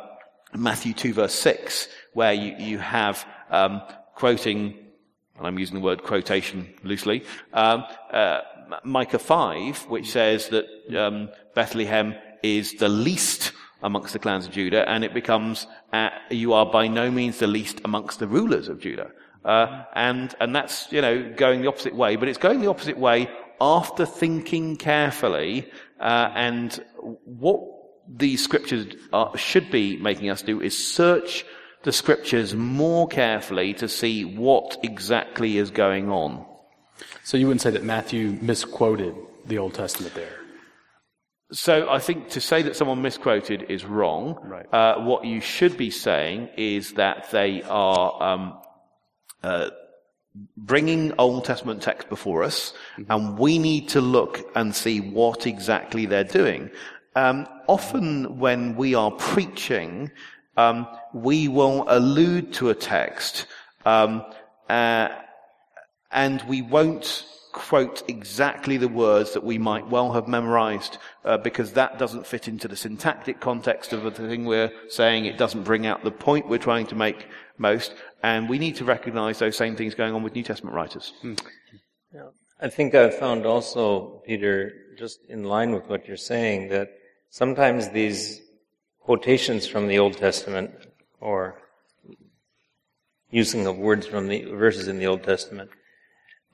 Matthew 0.55 0.95
2 0.95 1.15
verse 1.15 1.35
6, 1.35 1.89
where 2.15 2.33
you, 2.33 2.57
you 2.59 2.79
have 2.79 3.27
um, 3.51 3.83
quoting, 4.15 4.79
and 5.37 5.47
I'm 5.47 5.59
using 5.59 5.75
the 5.75 5.83
word 5.83 6.03
quotation 6.03 6.73
loosely, 6.83 7.25
um, 7.53 7.85
uh, 8.11 8.41
Micah 8.85 9.19
5, 9.19 9.87
which 9.89 10.11
says 10.11 10.49
that 10.49 10.67
um, 10.97 11.29
Bethlehem 11.55 12.15
is 12.43 12.75
the 12.75 12.89
least 12.89 13.53
amongst 13.83 14.13
the 14.13 14.19
clans 14.19 14.47
of 14.47 14.53
Judah, 14.53 14.89
and 14.89 15.05
it 15.05 15.15
becomes, 15.15 15.67
uh, 15.93 16.11
you 16.31 16.53
are 16.53 16.67
by 16.67 16.89
no 16.89 17.11
means 17.11 17.39
the 17.39 17.47
least 17.47 17.81
amongst 17.85 18.19
the 18.19 18.27
rulers 18.27 18.69
of 18.69 18.81
Judah. 18.81 19.11
Uh, 19.49 19.85
and, 19.95 20.35
and 20.41 20.55
that's, 20.55 20.93
you 20.93 21.01
know, 21.01 21.33
going 21.35 21.63
the 21.63 21.69
opposite 21.69 21.95
way, 21.95 22.17
but 22.17 22.29
it's 22.29 22.37
going 22.37 22.61
the 22.61 22.69
opposite 22.69 22.99
way 22.99 23.31
after 23.63 24.05
thinking 24.05 24.77
carefully, 24.77 25.67
uh, 26.01 26.31
and 26.35 26.85
what 27.25 27.59
these 28.07 28.45
scriptures 28.45 28.87
are, 29.11 29.35
should 29.39 29.71
be 29.71 29.97
making 29.97 30.29
us 30.29 30.43
do 30.43 30.61
is 30.61 30.77
search 30.77 31.47
the 31.85 31.93
scriptures 31.93 32.55
more 32.55 33.09
carefully 33.09 33.73
to 33.73 33.89
see 33.89 34.23
what 34.25 34.77
exactly 34.83 35.57
is 35.57 35.71
going 35.71 36.11
on. 36.11 36.45
So 37.25 37.39
you 37.39 37.47
wouldn't 37.47 37.63
say 37.63 37.71
that 37.71 37.85
Matthew 37.85 38.39
misquoted 38.43 39.15
the 39.47 39.57
Old 39.57 39.73
Testament 39.73 40.15
there? 40.15 40.37
So 41.53 41.89
I 41.89 42.01
think 42.01 42.29
to 42.31 42.41
say 42.43 42.61
that 42.63 42.77
someone 42.77 43.01
misquoted 43.01 43.71
is 43.71 43.87
wrong. 43.87 44.39
Right. 44.45 44.67
Uh, 44.71 45.01
what 45.05 45.25
you 45.25 45.41
should 45.41 45.79
be 45.79 45.91
saying 45.91 46.51
is 46.59 46.93
that 46.95 47.31
they 47.31 47.63
are 47.63 48.23
um, 48.23 48.59
uh, 49.43 49.71
bringing 50.57 51.13
Old 51.19 51.45
Testament 51.45 51.83
text 51.83 52.09
before 52.09 52.43
us, 52.45 52.73
mm-hmm. 52.97 53.11
and 53.11 53.39
we 53.39 53.59
need 53.59 53.89
to 53.91 54.01
look 54.01 54.49
and 54.55 54.75
see 54.75 55.01
what 55.01 55.47
exactly 55.47 56.07
they're 56.07 56.25
doing. 56.25 56.71
Um, 57.17 57.47
often 57.67 58.39
when 58.39 58.77
we 58.77 58.95
are 58.95 59.11
preaching, 59.11 60.11
um, 60.57 60.87
we 61.13 61.49
will 61.49 61.85
allude 61.89 62.53
to 62.55 62.71
a 62.71 62.75
text, 62.75 63.47
um, 63.85 64.25
uh, 64.69 65.09
and 66.11 66.43
we 66.43 66.63
won't 66.63 67.25
quote 67.53 68.03
exactly 68.09 68.77
the 68.77 68.89
words 68.89 69.33
that 69.33 69.45
we 69.45 69.59
might 69.59 69.87
well 69.89 70.13
have 70.13 70.29
memorized 70.29 70.99
uh, 71.25 71.39
because 71.39 71.73
that 71.73 71.99
doesn't 71.99 72.27
fit 72.27 72.49
into 72.49 72.69
the 72.69 72.77
syntactic 72.77 73.41
context 73.41 73.93
of 73.93 74.03
the 74.03 74.11
thing 74.11 74.45
we're 74.45 74.73
saying. 74.89 75.25
It 75.25 75.39
doesn't 75.39 75.65
bring 75.65 75.87
out 75.87 76.05
the 76.05 76.11
point 76.11 76.49
we're 76.49 76.59
trying 76.59 76.87
to 76.87 76.95
make 76.95 77.27
most. 77.59 77.95
And 78.23 78.49
we 78.49 78.59
need 78.59 78.77
to 78.77 78.85
recognize 78.85 79.39
those 79.39 79.57
same 79.57 79.77
things 79.77 79.95
going 79.95 80.15
on 80.15 80.23
with 80.23 80.35
New 80.35 80.43
Testament 80.43 80.75
writers. 80.75 81.13
Hmm. 81.23 81.35
Yeah. 82.15 82.29
I 82.61 82.69
think 82.69 82.95
I've 82.95 83.17
found 83.17 83.47
also, 83.47 84.23
Peter, 84.27 84.73
just 84.99 85.21
in 85.29 85.45
line 85.45 85.73
with 85.73 85.89
what 85.89 86.09
you're 86.09 86.17
saying, 86.17 86.69
that 86.71 86.91
sometimes 87.31 87.91
these 87.91 88.41
quotations 89.01 89.67
from 89.67 89.87
the 89.87 89.99
Old 89.99 90.17
Testament 90.17 90.73
or 91.21 91.61
using 93.31 93.67
of 93.67 93.77
words 93.77 94.07
from 94.07 94.29
the 94.29 94.45
verses 94.45 94.89
in 94.89 94.99
the 94.99 95.07
Old 95.07 95.23
Testament 95.23 95.71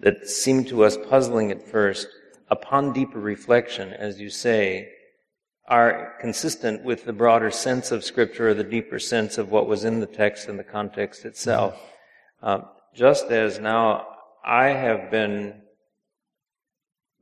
that 0.00 0.28
seem 0.28 0.64
to 0.64 0.84
us 0.84 0.96
puzzling 1.08 1.50
at 1.50 1.66
first, 1.66 2.08
upon 2.50 2.92
deeper 2.92 3.20
reflection, 3.20 3.92
as 3.92 4.20
you 4.20 4.30
say, 4.30 4.88
are 5.66 6.14
consistent 6.20 6.84
with 6.84 7.04
the 7.04 7.12
broader 7.12 7.50
sense 7.50 7.90
of 7.90 8.04
Scripture 8.04 8.50
or 8.50 8.54
the 8.54 8.64
deeper 8.64 8.98
sense 8.98 9.38
of 9.38 9.50
what 9.50 9.66
was 9.66 9.84
in 9.84 10.00
the 10.00 10.06
text 10.06 10.48
and 10.48 10.58
the 10.58 10.64
context 10.64 11.24
itself. 11.24 11.80
Uh, 12.42 12.60
just 12.94 13.26
as 13.30 13.58
now 13.58 14.06
I 14.44 14.66
have 14.66 15.10
been 15.10 15.62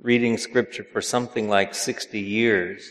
reading 0.00 0.36
Scripture 0.36 0.84
for 0.84 1.00
something 1.00 1.48
like 1.48 1.74
60 1.74 2.18
years, 2.18 2.90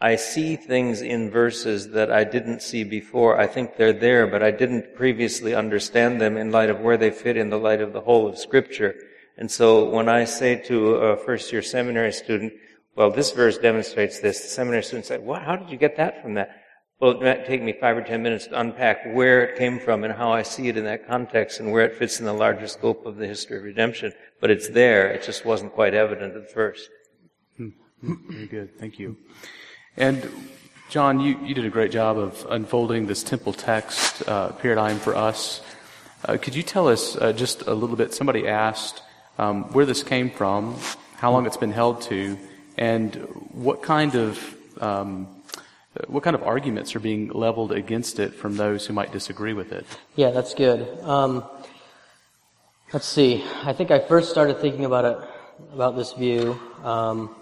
I 0.00 0.14
see 0.14 0.54
things 0.54 1.02
in 1.02 1.30
verses 1.30 1.90
that 1.90 2.12
I 2.12 2.22
didn't 2.22 2.62
see 2.62 2.84
before. 2.84 3.38
I 3.38 3.48
think 3.48 3.76
they're 3.76 3.92
there, 3.92 4.28
but 4.28 4.42
I 4.42 4.52
didn't 4.52 4.94
previously 4.94 5.54
understand 5.54 6.20
them 6.20 6.36
in 6.36 6.52
light 6.52 6.70
of 6.70 6.80
where 6.80 6.96
they 6.96 7.10
fit 7.10 7.36
in 7.36 7.50
the 7.50 7.58
light 7.58 7.80
of 7.80 7.92
the 7.92 8.02
whole 8.02 8.28
of 8.28 8.38
Scripture. 8.38 8.94
And 9.36 9.50
so 9.50 9.88
when 9.88 10.08
I 10.08 10.24
say 10.24 10.56
to 10.66 10.94
a 10.94 11.16
first 11.16 11.52
year 11.52 11.62
seminary 11.62 12.12
student, 12.12 12.52
well, 12.94 13.10
this 13.10 13.32
verse 13.32 13.58
demonstrates 13.58 14.20
this, 14.20 14.40
the 14.40 14.48
seminary 14.48 14.82
student 14.82 15.06
said, 15.06 15.24
what? 15.24 15.42
How 15.42 15.56
did 15.56 15.70
you 15.70 15.76
get 15.76 15.96
that 15.96 16.22
from 16.22 16.34
that? 16.34 16.62
Well, 17.00 17.12
it 17.12 17.22
might 17.22 17.46
take 17.46 17.62
me 17.62 17.72
five 17.72 17.96
or 17.96 18.02
ten 18.02 18.22
minutes 18.22 18.48
to 18.48 18.58
unpack 18.58 19.14
where 19.14 19.44
it 19.44 19.56
came 19.56 19.78
from 19.78 20.02
and 20.02 20.12
how 20.12 20.32
I 20.32 20.42
see 20.42 20.68
it 20.68 20.76
in 20.76 20.84
that 20.84 21.06
context 21.06 21.60
and 21.60 21.70
where 21.70 21.84
it 21.84 21.96
fits 21.96 22.18
in 22.18 22.26
the 22.26 22.32
larger 22.32 22.66
scope 22.66 23.06
of 23.06 23.16
the 23.16 23.26
history 23.26 23.58
of 23.58 23.64
redemption. 23.64 24.12
But 24.40 24.50
it's 24.50 24.68
there. 24.68 25.08
It 25.10 25.22
just 25.22 25.44
wasn't 25.44 25.74
quite 25.74 25.94
evident 25.94 26.36
at 26.36 26.50
first. 26.50 26.88
Hmm. 27.56 27.68
Very 28.02 28.46
good. 28.46 28.78
Thank 28.78 28.98
you. 28.98 29.16
And 29.98 30.30
John, 30.90 31.18
you, 31.18 31.36
you 31.44 31.56
did 31.56 31.64
a 31.64 31.70
great 31.70 31.90
job 31.90 32.18
of 32.18 32.46
unfolding 32.48 33.08
this 33.08 33.24
temple 33.24 33.52
text 33.52 34.26
uh, 34.28 34.52
paradigm 34.52 35.00
for 35.00 35.16
us. 35.16 35.60
Uh, 36.24 36.36
could 36.40 36.54
you 36.54 36.62
tell 36.62 36.86
us 36.86 37.16
uh, 37.16 37.32
just 37.32 37.62
a 37.62 37.74
little 37.74 37.96
bit? 37.96 38.14
Somebody 38.14 38.46
asked 38.46 39.02
um, 39.38 39.64
where 39.72 39.84
this 39.84 40.04
came 40.04 40.30
from, 40.30 40.76
how 41.16 41.32
long 41.32 41.46
it's 41.46 41.56
been 41.56 41.72
held 41.72 42.00
to, 42.02 42.38
and 42.76 43.16
what 43.50 43.82
kind 43.82 44.14
of 44.14 44.56
um, 44.80 45.26
what 46.06 46.22
kind 46.22 46.36
of 46.36 46.44
arguments 46.44 46.94
are 46.94 47.00
being 47.00 47.30
leveled 47.30 47.72
against 47.72 48.20
it 48.20 48.34
from 48.34 48.56
those 48.56 48.86
who 48.86 48.92
might 48.92 49.10
disagree 49.10 49.52
with 49.52 49.72
it? 49.72 49.84
Yeah, 50.14 50.30
that's 50.30 50.54
good. 50.54 50.86
Um, 51.02 51.42
let's 52.92 53.08
see. 53.08 53.44
I 53.64 53.72
think 53.72 53.90
I 53.90 53.98
first 53.98 54.30
started 54.30 54.60
thinking 54.60 54.84
about 54.84 55.04
it 55.04 55.28
about 55.72 55.96
this 55.96 56.12
view 56.12 56.56
um, 56.84 57.34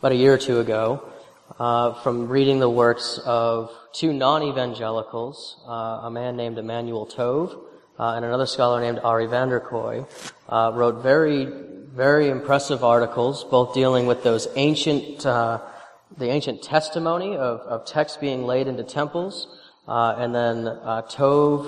about 0.00 0.10
a 0.10 0.16
year 0.16 0.34
or 0.34 0.38
two 0.38 0.58
ago 0.58 1.09
uh, 1.58 1.94
from 2.02 2.28
reading 2.28 2.60
the 2.60 2.70
works 2.70 3.18
of 3.24 3.70
two 3.92 4.12
non-evangelicals, 4.12 5.62
uh, 5.66 6.00
a 6.04 6.10
man 6.10 6.36
named 6.36 6.58
Emanuel 6.58 7.06
Tov 7.06 7.58
uh, 7.98 8.14
and 8.14 8.24
another 8.24 8.46
scholar 8.46 8.80
named 8.80 8.98
Arie 9.02 9.26
van 9.26 9.48
der 9.48 9.60
Kooij, 9.60 10.06
uh, 10.48 10.72
wrote 10.74 11.02
very, 11.02 11.46
very 11.94 12.28
impressive 12.28 12.84
articles, 12.84 13.44
both 13.44 13.74
dealing 13.74 14.06
with 14.06 14.22
those 14.22 14.48
ancient, 14.56 15.26
uh, 15.26 15.60
the 16.16 16.30
ancient 16.30 16.62
testimony 16.62 17.36
of, 17.36 17.60
of 17.60 17.86
texts 17.86 18.18
being 18.18 18.44
laid 18.44 18.68
into 18.68 18.84
temples, 18.84 19.46
uh, 19.88 20.14
and 20.18 20.34
then 20.34 20.64
Tove, 20.64 21.64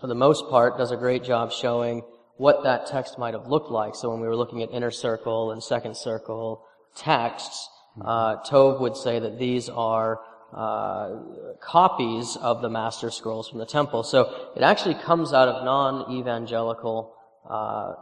for 0.00 0.06
the 0.06 0.14
most 0.14 0.48
part, 0.48 0.78
does 0.78 0.90
a 0.90 0.96
great 0.96 1.22
job 1.22 1.52
showing 1.52 2.02
what 2.38 2.62
that 2.64 2.86
text 2.86 3.18
might 3.18 3.34
have 3.34 3.46
looked 3.48 3.70
like. 3.70 3.94
So 3.94 4.10
when 4.10 4.20
we 4.20 4.26
were 4.26 4.36
looking 4.36 4.62
at 4.62 4.70
inner 4.72 4.90
circle 4.90 5.52
and 5.52 5.62
second 5.62 5.94
circle 5.94 6.64
texts, 6.96 7.68
uh, 8.00 8.36
Tov 8.42 8.80
would 8.80 8.96
say 8.96 9.18
that 9.18 9.38
these 9.38 9.68
are 9.68 10.20
uh, 10.52 11.20
copies 11.60 12.36
of 12.36 12.62
the 12.62 12.68
Master 12.68 13.10
Scrolls 13.10 13.48
from 13.48 13.58
the 13.58 13.66
temple. 13.66 14.02
So 14.02 14.50
it 14.56 14.62
actually 14.62 14.94
comes 14.94 15.32
out 15.32 15.48
of 15.48 15.64
non-evangelical 15.64 17.14
uh, 17.48 17.94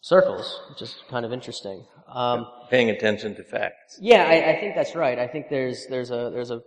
circles, 0.00 0.60
which 0.70 0.82
is 0.82 0.96
kind 1.08 1.24
of 1.24 1.32
interesting. 1.32 1.84
Um, 2.08 2.46
Paying 2.70 2.90
attention 2.90 3.34
to 3.36 3.44
facts. 3.44 3.98
Yeah, 4.00 4.24
I, 4.24 4.50
I, 4.50 4.60
think 4.60 4.74
that's 4.74 4.94
right. 4.94 5.18
I 5.18 5.26
think 5.26 5.48
there's 5.48 5.86
there's 5.86 6.10
a 6.10 6.30
there's 6.32 6.50
a, 6.50 6.60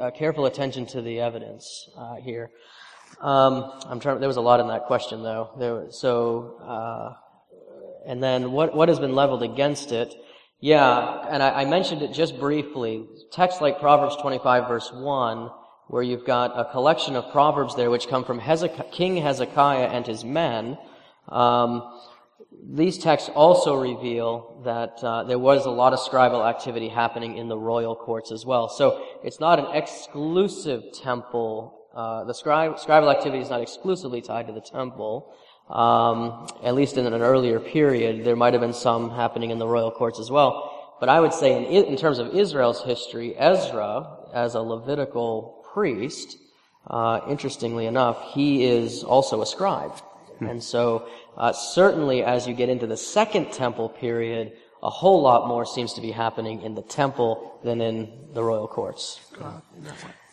a 0.00 0.10
careful 0.10 0.46
attention 0.46 0.86
to 0.86 1.02
the 1.02 1.20
evidence 1.20 1.90
uh, 1.96 2.14
here. 2.16 2.50
Um, 3.20 3.70
I'm 3.86 4.00
trying. 4.00 4.20
There 4.20 4.28
was 4.28 4.38
a 4.38 4.42
lot 4.42 4.60
in 4.60 4.68
that 4.68 4.86
question, 4.86 5.22
though. 5.22 5.50
There, 5.58 5.86
so, 5.90 6.58
uh, 6.62 7.14
and 8.06 8.22
then 8.22 8.52
what 8.52 8.74
what 8.74 8.88
has 8.88 8.98
been 8.98 9.14
leveled 9.14 9.42
against 9.42 9.92
it? 9.92 10.14
Yeah, 10.60 11.24
and 11.30 11.40
I, 11.40 11.62
I, 11.62 11.64
mentioned 11.66 12.02
it 12.02 12.12
just 12.12 12.40
briefly. 12.40 13.06
Texts 13.30 13.60
like 13.60 13.78
Proverbs 13.78 14.16
25 14.16 14.66
verse 14.66 14.90
1, 14.92 15.50
where 15.86 16.02
you've 16.02 16.24
got 16.24 16.58
a 16.58 16.70
collection 16.72 17.14
of 17.14 17.30
proverbs 17.30 17.76
there 17.76 17.90
which 17.90 18.08
come 18.08 18.24
from 18.24 18.40
Hezekiah, 18.40 18.90
King 18.90 19.16
Hezekiah 19.18 19.86
and 19.86 20.04
his 20.04 20.24
men. 20.24 20.76
Um, 21.28 22.00
these 22.70 22.98
texts 22.98 23.30
also 23.34 23.76
reveal 23.76 24.60
that 24.64 24.98
uh, 25.04 25.22
there 25.24 25.38
was 25.38 25.64
a 25.64 25.70
lot 25.70 25.92
of 25.92 26.00
scribal 26.00 26.48
activity 26.48 26.88
happening 26.88 27.36
in 27.36 27.48
the 27.48 27.56
royal 27.56 27.94
courts 27.94 28.32
as 28.32 28.44
well. 28.44 28.68
So 28.68 29.04
it's 29.22 29.38
not 29.38 29.60
an 29.60 29.76
exclusive 29.76 30.82
temple. 30.92 31.86
Uh, 31.94 32.24
the 32.24 32.34
scribe, 32.34 32.76
scribal 32.78 33.14
activity 33.14 33.42
is 33.42 33.50
not 33.50 33.60
exclusively 33.60 34.22
tied 34.22 34.48
to 34.48 34.52
the 34.52 34.60
temple. 34.60 35.32
Um, 35.70 36.48
at 36.62 36.74
least 36.74 36.96
in 36.96 37.06
an 37.06 37.20
earlier 37.20 37.60
period, 37.60 38.24
there 38.24 38.36
might 38.36 38.54
have 38.54 38.62
been 38.62 38.72
some 38.72 39.10
happening 39.10 39.50
in 39.50 39.58
the 39.58 39.66
royal 39.66 39.90
courts 39.90 40.18
as 40.18 40.30
well. 40.30 40.96
But 40.98 41.08
I 41.08 41.20
would 41.20 41.34
say, 41.34 41.56
in, 41.56 41.84
in 41.84 41.96
terms 41.96 42.18
of 42.18 42.34
Israel's 42.34 42.82
history, 42.82 43.36
Ezra, 43.36 44.18
as 44.32 44.54
a 44.54 44.60
Levitical 44.60 45.64
priest, 45.72 46.38
uh, 46.86 47.20
interestingly 47.28 47.86
enough, 47.86 48.32
he 48.32 48.64
is 48.64 49.04
also 49.04 49.42
a 49.42 49.46
scribe. 49.46 49.92
Hmm. 50.38 50.46
And 50.46 50.62
so, 50.62 51.08
uh, 51.36 51.52
certainly 51.52 52.24
as 52.24 52.46
you 52.48 52.54
get 52.54 52.68
into 52.68 52.86
the 52.86 52.96
second 52.96 53.52
temple 53.52 53.88
period, 53.90 54.52
a 54.82 54.90
whole 54.90 55.22
lot 55.22 55.48
more 55.48 55.66
seems 55.66 55.94
to 55.94 56.00
be 56.00 56.12
happening 56.12 56.62
in 56.62 56.74
the 56.74 56.82
temple 56.82 57.58
than 57.64 57.80
in 57.80 58.28
the 58.32 58.42
royal 58.42 58.68
courts. 58.68 59.20
Uh, 59.40 59.60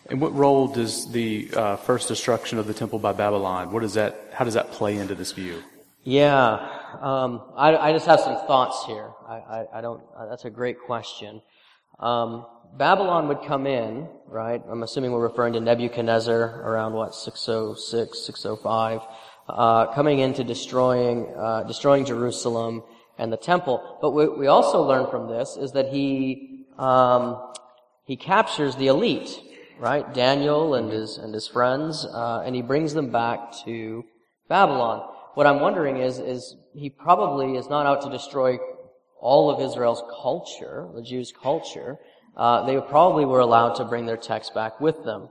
and 0.07 0.21
what 0.21 0.33
role 0.35 0.67
does 0.67 1.11
the 1.11 1.49
uh, 1.55 1.75
first 1.77 2.07
destruction 2.07 2.59
of 2.59 2.67
the 2.67 2.73
temple 2.73 2.99
by 2.99 3.13
Babylon? 3.13 3.71
What 3.71 3.81
does 3.81 3.95
that? 3.95 4.29
How 4.33 4.45
does 4.45 4.53
that 4.53 4.71
play 4.71 4.97
into 4.97 5.15
this 5.15 5.31
view? 5.31 5.63
Yeah, 6.03 6.59
um, 7.01 7.41
I, 7.55 7.75
I, 7.75 7.91
just 7.91 8.05
have 8.05 8.19
some 8.19 8.35
thoughts 8.45 8.85
here. 8.85 9.09
I, 9.27 9.33
I, 9.33 9.65
I 9.75 9.81
don't. 9.81 10.03
Uh, 10.15 10.27
that's 10.27 10.45
a 10.45 10.51
great 10.51 10.79
question. 10.79 11.41
Um, 11.99 12.45
Babylon 12.77 13.27
would 13.29 13.41
come 13.47 13.65
in, 13.65 14.07
right? 14.27 14.61
I'm 14.69 14.83
assuming 14.83 15.11
we're 15.11 15.23
referring 15.23 15.53
to 15.53 15.59
Nebuchadnezzar 15.59 16.61
around 16.61 16.93
what 16.93 17.15
606, 17.15 18.25
605, 18.25 19.01
uh, 19.49 19.93
coming 19.93 20.19
into 20.19 20.43
destroying 20.43 21.33
uh, 21.35 21.63
destroying 21.63 22.05
Jerusalem 22.05 22.83
and 23.17 23.33
the 23.33 23.37
temple. 23.37 23.97
But 23.99 24.11
what 24.11 24.37
we 24.37 24.45
also 24.45 24.83
learn 24.83 25.09
from 25.09 25.27
this 25.27 25.57
is 25.57 25.71
that 25.71 25.87
he 25.87 26.67
um, 26.77 27.53
he 28.03 28.15
captures 28.15 28.75
the 28.75 28.87
elite 28.87 29.41
right? 29.79 30.13
Daniel 30.13 30.75
and 30.75 30.91
his 30.91 31.17
and 31.17 31.33
his 31.33 31.47
friends, 31.47 32.05
uh, 32.05 32.43
and 32.45 32.55
he 32.55 32.61
brings 32.61 32.93
them 32.93 33.11
back 33.11 33.53
to 33.65 34.03
Babylon. 34.49 35.07
What 35.33 35.47
I'm 35.47 35.59
wondering 35.59 35.97
is, 35.97 36.19
is 36.19 36.55
he 36.73 36.89
probably 36.89 37.57
is 37.57 37.69
not 37.69 37.85
out 37.85 38.01
to 38.03 38.09
destroy 38.09 38.57
all 39.19 39.49
of 39.49 39.61
Israel's 39.61 40.03
culture, 40.21 40.87
the 40.95 41.01
Jews' 41.01 41.33
culture. 41.33 41.97
Uh, 42.37 42.65
they 42.65 42.79
probably 42.79 43.25
were 43.25 43.39
allowed 43.39 43.75
to 43.75 43.85
bring 43.85 44.05
their 44.05 44.17
text 44.17 44.53
back 44.53 44.79
with 44.79 45.03
them. 45.03 45.29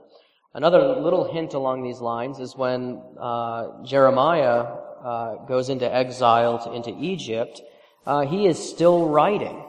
Another 0.53 1.01
little 1.01 1.31
hint 1.31 1.53
along 1.53 1.83
these 1.83 1.99
lines 1.99 2.39
is 2.39 2.55
when 2.55 3.01
uh, 3.19 3.83
Jeremiah 3.83 4.65
uh, 5.03 5.35
goes 5.47 5.69
into 5.69 5.93
exile 5.93 6.63
to, 6.63 6.71
into 6.71 6.95
Egypt, 6.97 7.61
uh, 8.05 8.21
he 8.21 8.47
is 8.47 8.57
still 8.57 9.09
writing, 9.09 9.63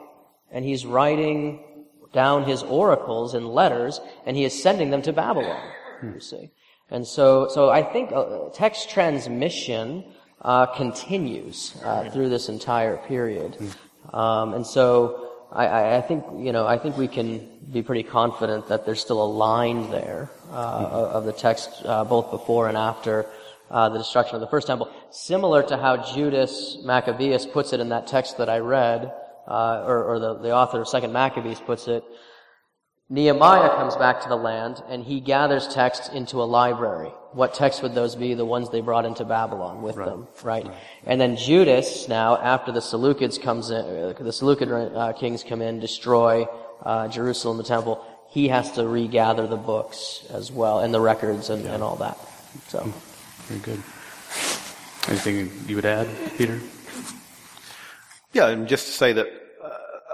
and 0.53 0.65
he's 0.65 0.87
writing 0.87 1.66
down 2.17 2.45
his 2.45 2.63
oracles 2.63 3.35
in 3.35 3.47
letters, 3.47 4.01
and 4.25 4.37
he 4.37 4.45
is 4.45 4.63
sending 4.63 4.89
them 4.89 5.03
to 5.03 5.13
Babylon. 5.13 5.63
You 6.03 6.19
see, 6.19 6.51
and 6.91 7.07
so 7.07 7.49
so 7.49 7.69
I 7.71 7.83
think 7.83 8.11
uh, 8.11 8.49
text 8.55 8.91
transmission 8.91 10.05
uh, 10.41 10.67
continues 10.67 11.77
uh, 11.85 12.09
through 12.11 12.31
this 12.31 12.49
entire 12.49 12.97
period, 12.97 13.57
um, 14.13 14.55
and 14.55 14.67
so 14.67 14.87
I, 15.53 15.97
I, 15.97 16.01
think 16.01 16.25
you 16.39 16.53
know 16.53 16.67
I 16.67 16.79
think 16.79 16.97
we 16.97 17.09
can 17.09 17.29
be 17.71 17.83
pretty 17.83 18.03
confident 18.03 18.69
that 18.69 18.87
there's 18.87 19.01
still 19.01 19.23
a 19.23 19.31
line 19.47 19.91
there 19.91 20.31
uh, 20.51 21.17
of 21.17 21.25
the 21.25 21.33
text 21.33 21.71
uh, 21.85 22.05
both 22.05 22.31
before 22.31 22.69
and 22.69 22.77
after 22.77 23.27
uh, 23.71 23.89
the 23.89 23.99
destruction 23.99 24.37
of 24.37 24.41
the 24.41 24.47
first 24.47 24.67
temple, 24.67 24.89
similar 25.11 25.63
to 25.63 25.77
how 25.77 25.97
Judas 26.15 26.79
Maccabeus 26.85 27.47
puts 27.47 27.73
it 27.73 27.81
in 27.81 27.89
that 27.91 28.07
text 28.07 28.39
that 28.39 28.49
I 28.49 28.59
read, 28.59 29.13
uh, 29.47 29.85
or, 29.87 30.05
or 30.05 30.19
the, 30.19 30.35
the 30.35 30.53
author 30.53 30.81
of 30.81 30.89
Second 30.89 31.13
Maccabees 31.13 31.61
puts 31.61 31.89
it. 31.89 32.05
Nehemiah 33.09 33.69
comes 33.77 33.95
back 33.95 34.23
to 34.23 34.29
the 34.29 34.37
land 34.37 34.83
and 34.89 35.05
he 35.05 35.21
gathers 35.21 35.69
texts 35.69 36.09
into 36.09 36.43
a 36.43 36.45
library. 36.45 37.11
What 37.33 37.55
texts 37.55 37.81
would 37.83 37.95
those 37.95 38.17
be? 38.17 38.35
The 38.35 38.45
ones 38.45 38.71
they 38.71 38.81
brought 38.81 39.05
into 39.05 39.25
Babylon 39.25 39.83
with 39.83 39.97
right. 39.97 40.09
them, 40.09 40.27
right? 40.43 40.65
right? 40.67 40.77
And 41.05 41.21
then 41.21 41.37
Judas, 41.37 42.09
now 42.09 42.37
after 42.37 42.73
the 42.73 42.81
Seleucids 42.81 43.41
comes 43.41 43.71
in, 43.71 43.77
uh, 43.77 44.15
the 44.19 44.33
Seleucid 44.33 44.73
uh, 44.73 45.13
kings 45.13 45.45
come 45.45 45.63
in, 45.63 45.79
destroy 45.79 46.47
uh, 46.83 47.07
Jerusalem, 47.07 47.59
the 47.59 47.65
temple. 47.65 48.05
He 48.31 48.49
has 48.49 48.73
to 48.73 48.87
regather 48.87 49.47
the 49.47 49.57
books 49.57 50.27
as 50.31 50.51
well 50.51 50.81
and 50.81 50.93
the 50.93 51.01
records 51.01 51.49
and, 51.49 51.65
yeah. 51.65 51.75
and 51.75 51.85
all 51.85 51.97
that. 51.97 52.19
So, 52.69 52.93
very 53.47 53.61
good. 53.61 53.83
Anything 55.09 55.53
you 55.69 55.77
would 55.77 55.85
add, 55.85 56.09
Peter? 56.37 56.61
Yeah, 58.37 58.49
and 58.49 58.69
just 58.69 58.89
to 58.89 58.93
say 58.93 59.15
that 59.15 59.29
uh, 59.65 59.69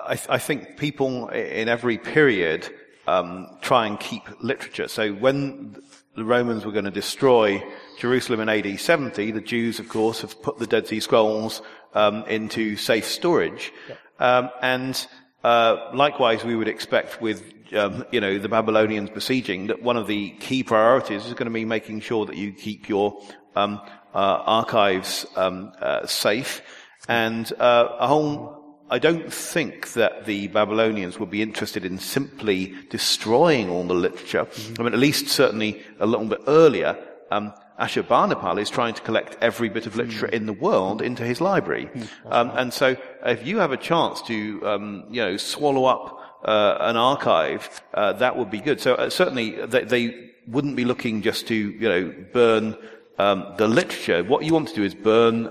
I, 0.07 0.13
I, 0.29 0.39
think 0.39 0.77
people 0.77 1.27
in 1.31 1.69
every 1.69 1.99
period 1.99 2.73
um, 3.09 3.49
try 3.63 3.89
and 3.89 3.99
keep 3.99 4.23
literature. 4.41 4.87
So 4.87 5.13
when 5.13 5.75
the 6.15 6.25
Romans 6.25 6.65
were 6.65 6.71
going 6.71 6.85
to 6.85 6.93
destroy 6.93 7.61
Jerusalem 7.99 8.39
in 8.39 8.49
AD 8.49 8.79
70, 8.79 9.33
the 9.33 9.41
Jews, 9.41 9.81
of 9.81 9.89
course, 9.89 10.21
have 10.21 10.41
put 10.41 10.61
the 10.61 10.69
Dead 10.69 10.87
Sea 10.87 11.01
Scrolls 11.01 11.63
um, 11.95 12.23
into 12.29 12.77
safe 12.77 13.07
storage. 13.07 13.73
Um, 14.21 14.51
and 14.61 15.05
uh, 15.43 15.91
likewise, 15.93 16.45
we 16.45 16.55
would 16.55 16.69
expect 16.69 17.21
with 17.21 17.43
um, 17.75 18.05
you 18.13 18.21
know 18.21 18.39
the 18.39 18.49
Babylonians 18.49 19.11
besieging 19.11 19.67
that 19.67 19.83
one 19.83 19.97
of 19.97 20.07
the 20.07 20.31
key 20.39 20.63
priorities 20.63 21.27
is 21.27 21.35
going 21.35 21.47
to 21.47 21.51
be 21.53 21.65
making 21.65 21.99
sure 21.99 22.25
that 22.27 22.37
you 22.37 22.53
keep 22.53 22.89
your 22.89 23.21
um, 23.57 23.81
uh, 24.15 24.43
archives 24.47 25.27
um, 25.35 25.73
uh, 25.81 26.07
safe, 26.07 26.63
and 27.09 27.53
uh, 27.59 27.97
a 27.99 28.07
whole 28.07 28.63
I 28.93 28.99
don't 28.99 29.33
think 29.33 29.95
that 29.95 30.27
the 30.27 30.49
Babylonians 30.49 31.19
would 31.19 31.31
be 31.31 31.41
interested 31.41 31.87
in 31.87 31.99
simply 31.99 32.75
destroying 32.91 33.71
all 33.71 33.85
the 33.85 33.95
literature. 33.95 34.45
Mm-hmm. 34.45 34.75
I 34.79 34.85
mean, 34.85 34.93
at 34.93 34.99
least 34.99 35.29
certainly 35.29 35.83
a 35.99 36.05
little 36.05 36.27
bit 36.27 36.43
earlier, 36.47 36.99
um, 37.31 37.55
Ashurbanipal 37.81 38.61
is 38.61 38.69
trying 38.69 38.93
to 38.93 39.01
collect 39.01 39.39
every 39.41 39.71
bit 39.71 39.87
of 39.87 39.97
literature 39.97 40.27
mm-hmm. 40.27 40.37
in 40.37 40.45
the 40.45 40.53
world 40.53 41.01
into 41.01 41.25
his 41.25 41.41
library. 41.41 41.87
Mm-hmm. 41.87 42.33
Um, 42.33 42.51
and 42.51 42.71
so 42.71 42.97
if 43.25 43.47
you 43.47 43.59
have 43.61 43.73
a 43.73 43.79
chance 43.79 44.21
to, 44.23 44.67
um, 44.69 45.05
you 45.09 45.23
know, 45.23 45.39
swallow 45.39 45.87
up 45.87 46.21
uh, 46.45 46.77
an 46.81 46.99
archive, 46.99 47.81
uh, 47.95 48.13
that 48.15 48.37
would 48.37 48.51
be 48.51 48.61
good. 48.61 48.79
So 48.79 48.95
uh, 48.95 49.09
certainly 49.09 49.53
they, 49.67 49.85
they, 49.85 50.29
wouldn't 50.49 50.75
be 50.75 50.85
looking 50.85 51.23
just 51.23 51.47
to, 51.47 51.55
you 51.55 51.89
know, 51.89 52.13
burn 52.33 52.77
um, 53.17 53.55
the 53.59 53.69
literature. 53.69 54.25
What 54.25 54.45
you 54.45 54.53
want 54.53 54.67
to 54.71 54.75
do 54.75 54.83
is 54.83 54.93
burn 54.93 55.47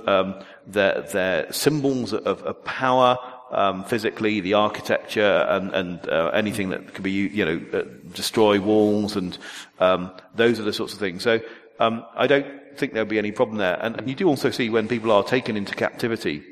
their, 0.68 1.02
their 1.02 1.52
symbols 1.52 2.14
of, 2.14 2.42
of 2.44 2.64
power, 2.66 3.18
um, 3.52 3.84
physically, 3.84 4.40
the 4.40 4.54
architecture, 4.54 5.46
and, 5.50 5.74
and 5.74 6.10
uh, 6.10 6.32
anything 6.34 6.70
that 6.70 6.94
could 6.94 7.04
be, 7.04 7.12
you 7.12 7.46
know, 7.46 7.62
uh, 7.74 7.84
destroy 8.14 8.60
walls, 8.60 9.16
and 9.16 9.38
um, 9.80 10.12
those 10.36 10.60
are 10.60 10.64
the 10.64 10.74
sorts 10.74 10.94
of 10.94 11.00
things. 11.00 11.24
So 11.24 11.42
um, 11.80 12.06
I 12.16 12.28
don't 12.28 12.78
think 12.78 12.94
there'll 12.94 13.10
be 13.10 13.18
any 13.18 13.32
problem 13.32 13.58
there. 13.58 13.78
And, 13.82 13.98
and, 13.98 14.10
you 14.10 14.16
do 14.16 14.28
also 14.28 14.52
see 14.52 14.70
when 14.70 14.88
people 14.88 15.12
are 15.12 15.24
taken 15.24 15.58
into 15.58 15.76
captivity, 15.76 16.44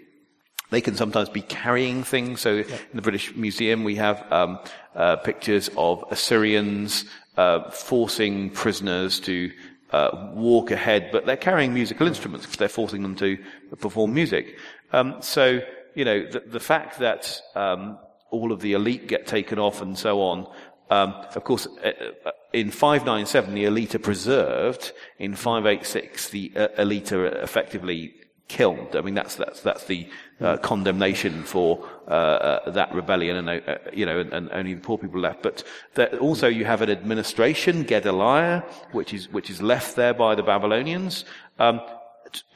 they 0.70 0.82
can 0.82 0.96
sometimes 0.96 1.30
be 1.30 1.42
carrying 1.42 2.04
things. 2.04 2.42
So 2.42 2.58
in 2.58 2.66
the 2.94 3.02
British 3.02 3.36
Museum, 3.36 3.84
we 3.84 3.96
have 3.96 4.32
um, 4.32 4.60
uh, 4.96 5.16
pictures 5.18 5.70
of 5.78 6.04
Assyrians 6.12 7.06
uh, 7.38 7.70
forcing 7.72 8.50
prisoners 8.50 9.20
to 9.22 9.52
uh, 9.92 10.32
walk 10.34 10.72
ahead, 10.72 11.10
but 11.12 11.26
they're 11.26 11.38
carrying 11.38 11.74
musical 11.74 12.08
instruments 12.08 12.46
because 12.46 12.58
they're 12.58 12.70
forcing 12.70 13.02
them 13.02 13.16
to 13.16 13.38
perform 13.80 14.14
music. 14.14 14.58
Um, 14.92 15.22
so 15.22 15.62
you 15.96 16.06
know, 16.06 16.26
the, 16.26 16.40
the 16.40 16.60
fact 16.60 17.00
that 17.00 17.42
um, 17.56 17.98
all 18.32 18.52
of 18.52 18.62
the 18.62 18.74
elite 18.74 19.08
get 19.08 19.28
taken 19.28 19.60
off 19.60 19.82
and 19.82 19.98
so 19.98 20.22
on. 20.22 20.48
Um, 20.90 21.14
of 21.36 21.44
course, 21.44 21.68
uh, 21.84 21.92
uh 22.26 22.32
in 22.52 22.72
597, 22.72 23.54
the 23.54 23.66
elite 23.66 23.94
are 23.94 24.00
preserved. 24.00 24.92
In 25.20 25.36
586, 25.36 26.30
the 26.30 26.52
uh, 26.56 26.68
elite 26.80 27.12
are 27.12 27.28
effectively 27.28 28.16
killed. 28.50 28.96
I 28.96 29.02
mean, 29.02 29.14
that's 29.14 29.36
that's 29.36 29.62
that's 29.62 29.86
the 29.86 30.10
uh, 30.42 30.58
condemnation 30.58 31.44
for 31.44 31.88
uh, 32.08 32.12
uh, 32.12 32.72
that 32.72 32.94
rebellion, 32.94 33.38
and 33.38 33.50
uh, 33.50 33.78
you 33.94 34.06
know, 34.06 34.20
and, 34.20 34.34
and, 34.34 34.50
only 34.52 34.74
the 34.74 34.82
poor 34.82 34.98
people 34.98 35.22
left. 35.22 35.42
But 35.44 35.64
there, 35.94 36.14
also, 36.18 36.48
you 36.48 36.66
have 36.66 36.82
an 36.82 36.90
administration, 36.90 37.84
Gedaliah, 37.84 38.64
which 38.92 39.14
is 39.14 39.32
which 39.32 39.50
is 39.50 39.62
left 39.62 39.96
there 39.96 40.14
by 40.14 40.36
the 40.36 40.44
Babylonians. 40.44 41.24
Um, 41.60 41.80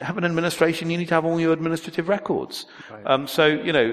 have 0.00 0.16
an 0.18 0.24
administration, 0.24 0.88
you 0.88 0.98
need 0.98 1.08
to 1.08 1.14
have 1.14 1.24
all 1.24 1.40
your 1.40 1.52
administrative 1.52 2.08
records. 2.08 2.66
Right. 2.88 3.06
Um, 3.06 3.26
so, 3.26 3.46
you 3.46 3.72
know, 3.72 3.90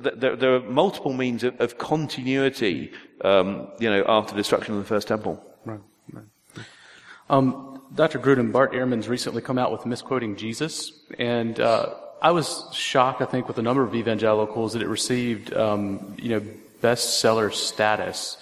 th- 0.00 0.14
there, 0.16 0.36
there, 0.36 0.54
are 0.54 0.60
multiple 0.60 1.12
means 1.12 1.42
of, 1.42 1.60
of 1.60 1.76
continuity, 1.76 2.92
um, 3.22 3.66
you 3.80 3.90
know, 3.90 4.04
after 4.06 4.32
the 4.32 4.36
destruction 4.36 4.74
of 4.74 4.80
the 4.80 4.86
first 4.86 5.08
temple. 5.08 5.42
Right. 5.64 5.80
right. 6.12 7.73
Dr. 7.94 8.18
Grudem, 8.18 8.50
Bart 8.50 8.72
Ehrman's 8.72 9.08
recently 9.08 9.40
come 9.40 9.56
out 9.56 9.70
with 9.70 9.86
misquoting 9.86 10.34
Jesus, 10.34 10.92
and 11.18 11.60
uh, 11.60 11.94
I 12.20 12.32
was 12.32 12.64
shocked, 12.72 13.22
I 13.22 13.26
think, 13.26 13.46
with 13.46 13.56
the 13.56 13.62
number 13.62 13.82
of 13.82 13.94
evangelicals 13.94 14.72
that 14.72 14.82
it 14.82 14.88
received, 14.88 15.54
um, 15.54 16.16
you 16.18 16.30
know, 16.30 16.42
bestseller 16.82 17.52
status. 17.52 18.36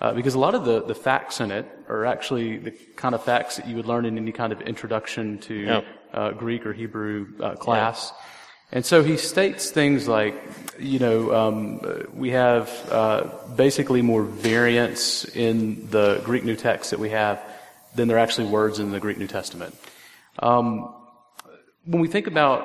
Uh, 0.00 0.12
because 0.12 0.34
a 0.34 0.38
lot 0.38 0.54
of 0.54 0.64
the, 0.64 0.82
the 0.82 0.94
facts 0.94 1.40
in 1.40 1.50
it 1.50 1.66
are 1.88 2.04
actually 2.04 2.58
the 2.58 2.70
kind 2.96 3.14
of 3.14 3.24
facts 3.24 3.56
that 3.56 3.66
you 3.66 3.76
would 3.76 3.86
learn 3.86 4.04
in 4.04 4.16
any 4.16 4.30
kind 4.30 4.52
of 4.52 4.60
introduction 4.60 5.38
to 5.38 5.54
yeah. 5.54 5.80
uh, 6.12 6.30
Greek 6.32 6.66
or 6.66 6.72
Hebrew 6.72 7.26
uh, 7.40 7.54
class. 7.56 8.12
Yeah. 8.12 8.24
And 8.70 8.84
so 8.84 9.02
he 9.02 9.16
states 9.16 9.70
things 9.70 10.06
like, 10.06 10.34
you 10.78 10.98
know, 10.98 11.34
um, 11.34 12.06
we 12.12 12.30
have 12.30 12.70
uh, 12.92 13.24
basically 13.56 14.02
more 14.02 14.22
variants 14.22 15.24
in 15.24 15.88
the 15.88 16.20
Greek 16.24 16.44
New 16.44 16.56
Text 16.56 16.90
that 16.90 17.00
we 17.00 17.08
have 17.08 17.40
than 17.98 18.08
there 18.08 18.16
are 18.16 18.20
actually 18.20 18.46
words 18.46 18.78
in 18.78 18.90
the 18.92 19.00
Greek 19.00 19.18
New 19.18 19.26
Testament. 19.26 19.74
Um, 20.38 20.94
when 21.84 22.00
we 22.00 22.08
think 22.08 22.26
about 22.28 22.60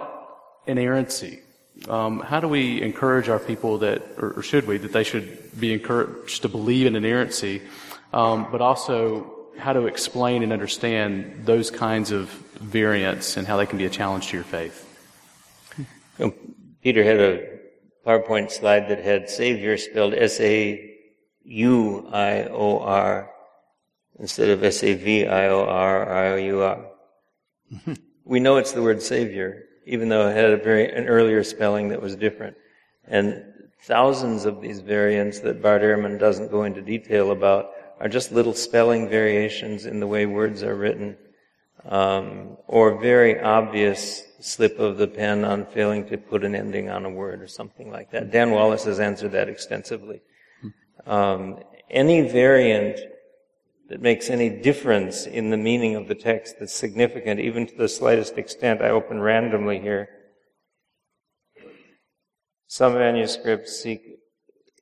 inerrancy, 0.67 1.41
um, 1.89 2.19
how 2.19 2.39
do 2.39 2.47
we 2.47 2.81
encourage 2.81 3.27
our 3.29 3.39
people 3.39 3.79
that, 3.79 4.03
or, 4.17 4.33
or, 4.37 4.43
should 4.43 4.67
we, 4.67 4.77
that 4.77 4.93
they 4.93 5.03
should 5.03 5.59
be 5.59 5.73
encouraged 5.73 6.43
to 6.43 6.49
believe 6.49 6.85
in 6.85 6.95
inerrancy, 6.95 7.63
um, 8.13 8.47
but 8.51 8.61
also 8.61 9.49
how 9.57 9.73
to 9.73 9.87
explain 9.87 10.43
and 10.43 10.53
understand 10.53 11.45
those 11.45 11.71
kinds 11.71 12.11
of 12.11 12.29
variants 12.61 13.35
and 13.35 13.47
how 13.47 13.57
they 13.57 13.65
can 13.65 13.79
be 13.79 13.85
a 13.85 13.89
challenge 13.89 14.27
to 14.27 14.37
your 14.37 14.43
faith? 14.43 14.87
Peter 16.83 17.03
had 17.03 17.19
a 17.19 17.59
PowerPoint 18.05 18.51
slide 18.51 18.87
that 18.89 18.99
had 19.03 19.31
Savior 19.31 19.77
spelled 19.77 20.13
S-A-U-I-O-R 20.13 20.93
instead 24.19 24.49
of 24.49 24.63
S 24.63 24.83
A 24.83 24.93
V 24.93 25.27
I 25.27 25.47
O 25.47 25.63
R 25.65 26.11
I 26.11 26.31
O 26.31 26.35
U 26.35 26.61
R. 26.61 26.85
we 28.25 28.39
know 28.39 28.57
it's 28.57 28.71
the 28.71 28.81
word 28.81 29.01
Savior 29.01 29.63
even 29.85 30.09
though 30.09 30.27
it 30.27 30.35
had 30.35 30.51
a 30.51 30.57
very 30.57 30.91
an 30.91 31.07
earlier 31.07 31.43
spelling 31.43 31.89
that 31.89 32.01
was 32.01 32.15
different. 32.15 32.55
And 33.07 33.43
thousands 33.83 34.45
of 34.45 34.61
these 34.61 34.79
variants 34.79 35.39
that 35.39 35.61
Bart 35.61 35.81
Ehrman 35.81 36.19
doesn't 36.19 36.51
go 36.51 36.63
into 36.63 36.81
detail 36.81 37.31
about 37.31 37.71
are 37.99 38.09
just 38.09 38.31
little 38.31 38.53
spelling 38.53 39.09
variations 39.09 39.85
in 39.85 39.99
the 39.99 40.07
way 40.07 40.25
words 40.25 40.63
are 40.63 40.75
written, 40.75 41.17
um, 41.85 42.57
or 42.67 42.99
very 42.99 43.39
obvious 43.39 44.23
slip 44.39 44.79
of 44.79 44.97
the 44.97 45.07
pen 45.07 45.45
on 45.45 45.65
failing 45.65 46.05
to 46.07 46.17
put 46.17 46.43
an 46.43 46.55
ending 46.55 46.89
on 46.89 47.05
a 47.05 47.09
word 47.09 47.41
or 47.41 47.47
something 47.47 47.91
like 47.91 48.11
that. 48.11 48.31
Dan 48.31 48.51
Wallace 48.51 48.85
has 48.85 48.99
answered 48.99 49.33
that 49.33 49.47
extensively. 49.47 50.21
Um, 51.05 51.59
any 51.89 52.21
variant 52.21 52.99
that 53.93 54.01
makes 54.01 54.31
any 54.31 54.49
difference 54.49 55.27
in 55.27 55.51
the 55.51 55.57
meaning 55.57 55.95
of 55.95 56.07
the 56.07 56.15
text 56.15 56.55
that's 56.59 56.73
significant, 56.73 57.39
even 57.39 57.67
to 57.67 57.75
the 57.75 57.87
slightest 57.87 58.39
extent. 58.39 58.81
I 58.81 58.89
open 58.89 59.21
randomly 59.21 59.79
here. 59.79 60.09
Some 62.65 62.95
manuscripts 62.95 63.79
seek, 63.79 64.01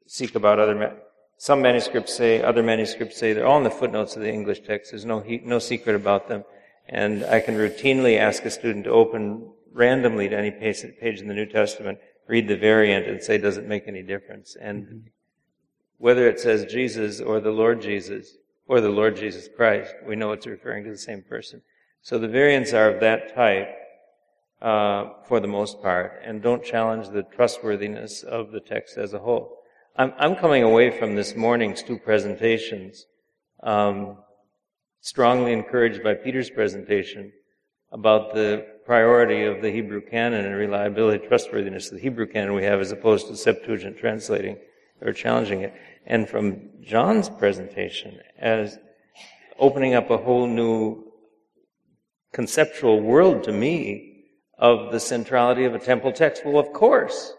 seek 0.07 0.33
about 0.35 0.59
other, 0.59 0.75
ma- 0.75 0.93
some 1.37 1.61
manuscripts 1.61 2.15
say, 2.15 2.41
other 2.41 2.63
manuscripts 2.63 3.17
say, 3.17 3.33
they're 3.33 3.45
all 3.45 3.57
in 3.57 3.65
the 3.65 3.69
footnotes 3.69 4.15
of 4.15 4.21
the 4.21 4.31
English 4.31 4.61
text. 4.61 4.93
There's 4.93 5.03
no, 5.03 5.19
he- 5.19 5.41
no 5.43 5.59
secret 5.59 5.97
about 5.97 6.29
them. 6.29 6.45
And 6.87 7.25
I 7.25 7.41
can 7.41 7.55
routinely 7.55 8.17
ask 8.17 8.45
a 8.45 8.49
student 8.49 8.85
to 8.85 8.91
open 8.91 9.51
randomly 9.73 10.29
to 10.29 10.37
any 10.37 10.51
page, 10.51 10.85
page 11.01 11.19
in 11.19 11.27
the 11.27 11.33
New 11.33 11.47
Testament, 11.47 11.99
read 12.29 12.47
the 12.47 12.55
variant 12.55 13.07
and 13.07 13.21
say, 13.21 13.37
does 13.37 13.57
it 13.57 13.67
make 13.67 13.89
any 13.89 14.03
difference? 14.03 14.55
And 14.55 14.83
mm-hmm. 14.85 14.97
whether 15.97 16.29
it 16.29 16.39
says 16.39 16.63
Jesus 16.71 17.19
or 17.19 17.41
the 17.41 17.51
Lord 17.51 17.81
Jesus, 17.81 18.37
or 18.71 18.79
the 18.79 18.87
Lord 18.87 19.17
Jesus 19.17 19.49
Christ, 19.53 19.93
we 20.07 20.15
know 20.15 20.31
it's 20.31 20.47
referring 20.47 20.85
to 20.85 20.91
the 20.91 20.97
same 20.97 21.23
person. 21.23 21.61
So 22.01 22.17
the 22.17 22.29
variants 22.29 22.71
are 22.71 22.89
of 22.89 23.01
that 23.01 23.35
type 23.35 23.67
uh, 24.61 25.09
for 25.27 25.41
the 25.41 25.47
most 25.47 25.81
part, 25.81 26.21
and 26.23 26.41
don't 26.41 26.63
challenge 26.63 27.09
the 27.09 27.23
trustworthiness 27.23 28.23
of 28.23 28.53
the 28.53 28.61
text 28.61 28.97
as 28.97 29.13
a 29.13 29.19
whole. 29.19 29.57
I'm, 29.97 30.13
I'm 30.17 30.37
coming 30.37 30.63
away 30.63 30.89
from 30.89 31.17
this 31.17 31.35
morning's 31.35 31.83
two 31.83 31.99
presentations 31.99 33.07
um, 33.61 34.19
strongly 35.01 35.51
encouraged 35.51 36.01
by 36.01 36.13
Peter's 36.13 36.49
presentation 36.49 37.33
about 37.91 38.33
the 38.33 38.65
priority 38.85 39.43
of 39.43 39.61
the 39.61 39.69
Hebrew 39.69 39.99
canon 39.99 40.45
and 40.45 40.55
reliability, 40.55 41.27
trustworthiness 41.27 41.87
of 41.87 41.95
the 41.95 42.03
Hebrew 42.03 42.25
canon 42.25 42.53
we 42.53 42.63
have 42.63 42.79
as 42.79 42.93
opposed 42.93 43.27
to 43.27 43.35
Septuagint 43.35 43.97
translating 43.97 44.55
or 45.01 45.13
challenging 45.13 45.61
it. 45.61 45.73
And 46.05 46.27
from 46.27 46.69
John's 46.81 47.29
presentation 47.29 48.19
as 48.39 48.77
opening 49.59 49.93
up 49.93 50.09
a 50.09 50.17
whole 50.17 50.47
new 50.47 51.03
conceptual 52.33 53.01
world 53.01 53.43
to 53.43 53.51
me 53.51 54.25
of 54.57 54.91
the 54.91 54.99
centrality 54.99 55.65
of 55.65 55.75
a 55.75 55.79
temple 55.79 56.11
text. 56.11 56.45
Well, 56.45 56.59
of 56.59 56.71
course, 56.73 57.33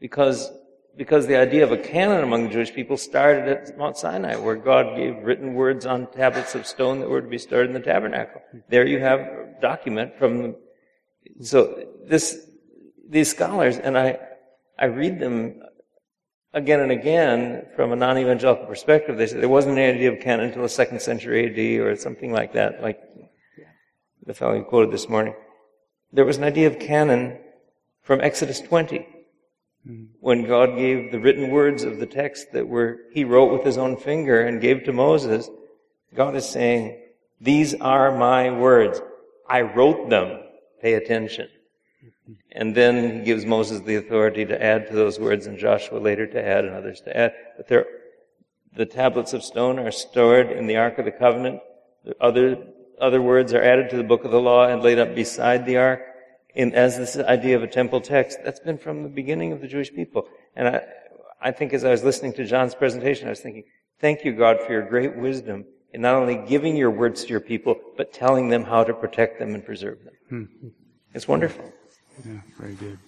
because 0.00 0.50
because 0.96 1.26
the 1.26 1.36
idea 1.36 1.62
of 1.62 1.72
a 1.72 1.76
canon 1.76 2.24
among 2.24 2.44
the 2.44 2.48
Jewish 2.54 2.72
people 2.72 2.96
started 2.96 3.46
at 3.48 3.76
Mount 3.76 3.98
Sinai, 3.98 4.36
where 4.36 4.56
God 4.56 4.96
gave 4.96 5.18
written 5.18 5.52
words 5.52 5.84
on 5.84 6.10
tablets 6.10 6.54
of 6.54 6.66
stone 6.66 7.00
that 7.00 7.10
were 7.10 7.20
to 7.20 7.28
be 7.28 7.36
stored 7.36 7.66
in 7.66 7.74
the 7.74 7.80
tabernacle. 7.80 8.40
There 8.70 8.86
you 8.86 8.98
have 9.00 9.20
a 9.20 9.54
document 9.60 10.16
from 10.18 10.56
so 11.40 11.84
this, 12.06 12.48
these 13.08 13.30
scholars, 13.30 13.78
and 13.78 13.98
I, 13.98 14.18
I 14.78 14.86
read 14.86 15.18
them 15.18 15.60
again 16.56 16.80
and 16.80 16.90
again 16.90 17.66
from 17.76 17.92
a 17.92 17.96
non-evangelical 17.96 18.66
perspective. 18.66 19.18
They 19.18 19.26
say 19.26 19.38
there 19.38 19.48
wasn't 19.48 19.78
any 19.78 19.94
idea 19.94 20.12
of 20.12 20.20
canon 20.20 20.46
until 20.46 20.62
the 20.62 20.68
second 20.68 21.02
century 21.02 21.46
AD 21.46 21.86
or 21.86 21.94
something 21.96 22.32
like 22.32 22.54
that, 22.54 22.82
like 22.82 22.98
the 24.24 24.34
fellow 24.34 24.54
you 24.54 24.64
quoted 24.64 24.90
this 24.90 25.08
morning. 25.08 25.34
There 26.12 26.24
was 26.24 26.38
an 26.38 26.44
idea 26.44 26.66
of 26.66 26.78
canon 26.78 27.38
from 28.02 28.22
Exodus 28.22 28.60
20 28.60 29.06
when 30.20 30.46
God 30.46 30.76
gave 30.76 31.12
the 31.12 31.20
written 31.20 31.50
words 31.50 31.84
of 31.84 32.00
the 32.00 32.06
text 32.06 32.52
that 32.52 32.66
were, 32.66 33.00
he 33.12 33.22
wrote 33.24 33.52
with 33.52 33.62
his 33.62 33.78
own 33.78 33.96
finger 33.96 34.40
and 34.40 34.60
gave 34.60 34.82
to 34.84 34.92
Moses, 34.92 35.48
God 36.14 36.34
is 36.34 36.48
saying, 36.48 37.00
these 37.40 37.74
are 37.74 38.16
my 38.16 38.50
words. 38.50 39.00
I 39.48 39.60
wrote 39.60 40.10
them. 40.10 40.40
Pay 40.82 40.94
attention. 40.94 41.48
And 42.52 42.74
then 42.74 43.18
he 43.18 43.24
gives 43.24 43.44
Moses 43.44 43.80
the 43.80 43.96
authority 43.96 44.44
to 44.44 44.62
add 44.62 44.88
to 44.88 44.94
those 44.94 45.18
words 45.18 45.46
and 45.46 45.58
Joshua 45.58 45.98
later 45.98 46.26
to 46.26 46.44
add 46.44 46.64
and 46.64 46.74
others 46.74 47.00
to 47.02 47.16
add. 47.16 47.32
But 47.56 47.68
there, 47.68 47.86
the 48.74 48.86
tablets 48.86 49.32
of 49.32 49.42
stone 49.42 49.78
are 49.78 49.92
stored 49.92 50.50
in 50.50 50.66
the 50.66 50.76
Ark 50.76 50.98
of 50.98 51.04
the 51.04 51.12
Covenant. 51.12 51.60
The 52.04 52.16
other, 52.20 52.58
other 53.00 53.22
words 53.22 53.52
are 53.54 53.62
added 53.62 53.90
to 53.90 53.96
the 53.96 54.04
book 54.04 54.24
of 54.24 54.30
the 54.30 54.40
law 54.40 54.66
and 54.66 54.82
laid 54.82 54.98
up 54.98 55.14
beside 55.14 55.66
the 55.66 55.76
Ark 55.76 56.00
in, 56.56 56.74
as 56.74 56.96
this 56.96 57.16
idea 57.16 57.54
of 57.54 57.62
a 57.62 57.68
temple 57.68 58.00
text, 58.00 58.38
that's 58.42 58.60
been 58.60 58.78
from 58.78 59.02
the 59.02 59.08
beginning 59.08 59.52
of 59.52 59.60
the 59.60 59.68
Jewish 59.68 59.92
people. 59.92 60.26
And 60.56 60.68
I, 60.68 60.80
I 61.40 61.52
think 61.52 61.74
as 61.74 61.84
I 61.84 61.90
was 61.90 62.02
listening 62.02 62.32
to 62.34 62.44
John's 62.44 62.74
presentation, 62.74 63.26
I 63.26 63.30
was 63.30 63.40
thinking, 63.40 63.64
thank 64.00 64.24
you, 64.24 64.32
God, 64.32 64.60
for 64.66 64.72
your 64.72 64.88
great 64.88 65.16
wisdom 65.16 65.66
in 65.92 66.00
not 66.00 66.14
only 66.14 66.36
giving 66.48 66.74
your 66.74 66.90
words 66.90 67.24
to 67.24 67.30
your 67.30 67.40
people, 67.40 67.76
but 67.96 68.12
telling 68.12 68.48
them 68.48 68.64
how 68.64 68.84
to 68.84 68.94
protect 68.94 69.38
them 69.38 69.54
and 69.54 69.64
preserve 69.64 69.98
them. 70.02 70.14
Hmm. 70.28 70.68
It's 71.14 71.28
wonderful. 71.28 71.72
Yeah, 72.24 72.40
very 72.58 72.74
good. 72.74 72.98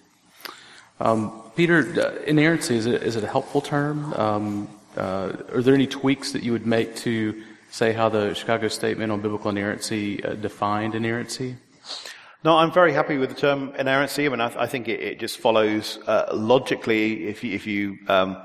Um, 0.99 1.41
Peter, 1.55 1.77
uh, 1.79 2.21
inerrancy, 2.25 2.75
is 2.75 2.85
it, 2.85 3.01
is 3.03 3.15
it 3.15 3.23
a 3.23 3.27
helpful 3.27 3.61
term? 3.61 4.13
Um, 4.13 4.69
uh, 4.97 5.33
are 5.53 5.61
there 5.61 5.73
any 5.73 5.87
tweaks 5.87 6.33
that 6.33 6.43
you 6.43 6.51
would 6.51 6.67
make 6.67 6.95
to 6.97 7.41
say 7.71 7.93
how 7.93 8.09
the 8.09 8.33
Chicago 8.33 8.67
Statement 8.67 9.11
on 9.11 9.21
Biblical 9.21 9.49
Inerrancy 9.49 10.23
uh, 10.23 10.33
defined 10.33 10.95
inerrancy? 10.95 11.55
No, 12.43 12.57
I'm 12.57 12.71
very 12.71 12.93
happy 12.93 13.17
with 13.17 13.29
the 13.29 13.35
term 13.35 13.73
inerrancy. 13.77 14.25
I 14.25 14.29
mean, 14.29 14.41
I, 14.41 14.63
I 14.63 14.67
think 14.67 14.87
it, 14.87 14.99
it, 14.99 15.19
just 15.19 15.39
follows 15.39 15.99
uh, 16.07 16.29
logically. 16.33 17.27
If 17.27 17.43
you, 17.43 17.53
if 17.53 17.65
you 17.67 17.97
um, 18.07 18.37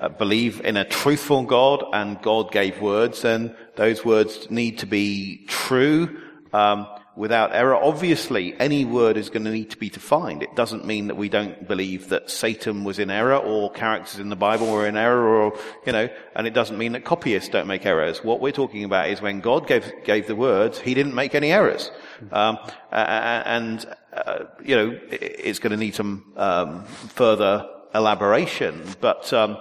uh, 0.00 0.08
believe 0.08 0.60
in 0.60 0.76
a 0.76 0.84
truthful 0.84 1.42
God 1.42 1.84
and 1.92 2.20
God 2.22 2.52
gave 2.52 2.80
words, 2.80 3.22
then 3.22 3.56
those 3.76 4.04
words 4.04 4.50
need 4.50 4.78
to 4.78 4.86
be 4.86 5.44
true 5.46 6.20
um, 6.52 6.86
without 7.20 7.54
error. 7.54 7.74
Obviously, 7.74 8.58
any 8.58 8.86
word 8.86 9.18
is 9.18 9.28
going 9.28 9.44
to 9.44 9.50
need 9.50 9.68
to 9.68 9.76
be 9.76 9.90
defined. 9.90 10.42
It 10.42 10.56
doesn't 10.56 10.86
mean 10.86 11.08
that 11.08 11.16
we 11.16 11.28
don't 11.28 11.68
believe 11.68 12.08
that 12.08 12.30
Satan 12.30 12.82
was 12.82 12.98
in 12.98 13.10
error 13.10 13.36
or 13.36 13.70
characters 13.70 14.18
in 14.18 14.30
the 14.30 14.36
Bible 14.36 14.72
were 14.72 14.86
in 14.86 14.96
error 14.96 15.28
or, 15.28 15.58
you 15.84 15.92
know, 15.92 16.08
and 16.34 16.46
it 16.46 16.54
doesn't 16.54 16.78
mean 16.78 16.92
that 16.92 17.04
copyists 17.04 17.50
don't 17.50 17.66
make 17.66 17.84
errors. 17.84 18.24
What 18.24 18.40
we're 18.40 18.52
talking 18.52 18.84
about 18.84 19.10
is 19.10 19.20
when 19.20 19.40
God 19.40 19.66
gave, 19.66 19.92
gave 20.02 20.28
the 20.28 20.34
words, 20.34 20.78
he 20.78 20.94
didn't 20.94 21.14
make 21.14 21.34
any 21.34 21.52
errors. 21.52 21.90
Um, 22.32 22.56
and, 22.90 23.84
uh, 24.14 24.44
you 24.64 24.74
know, 24.74 24.98
it's 25.10 25.58
going 25.58 25.72
to 25.72 25.76
need 25.76 25.94
some 25.94 26.32
um, 26.38 26.84
further 26.84 27.68
elaboration. 27.94 28.82
But 29.02 29.30
um, 29.34 29.58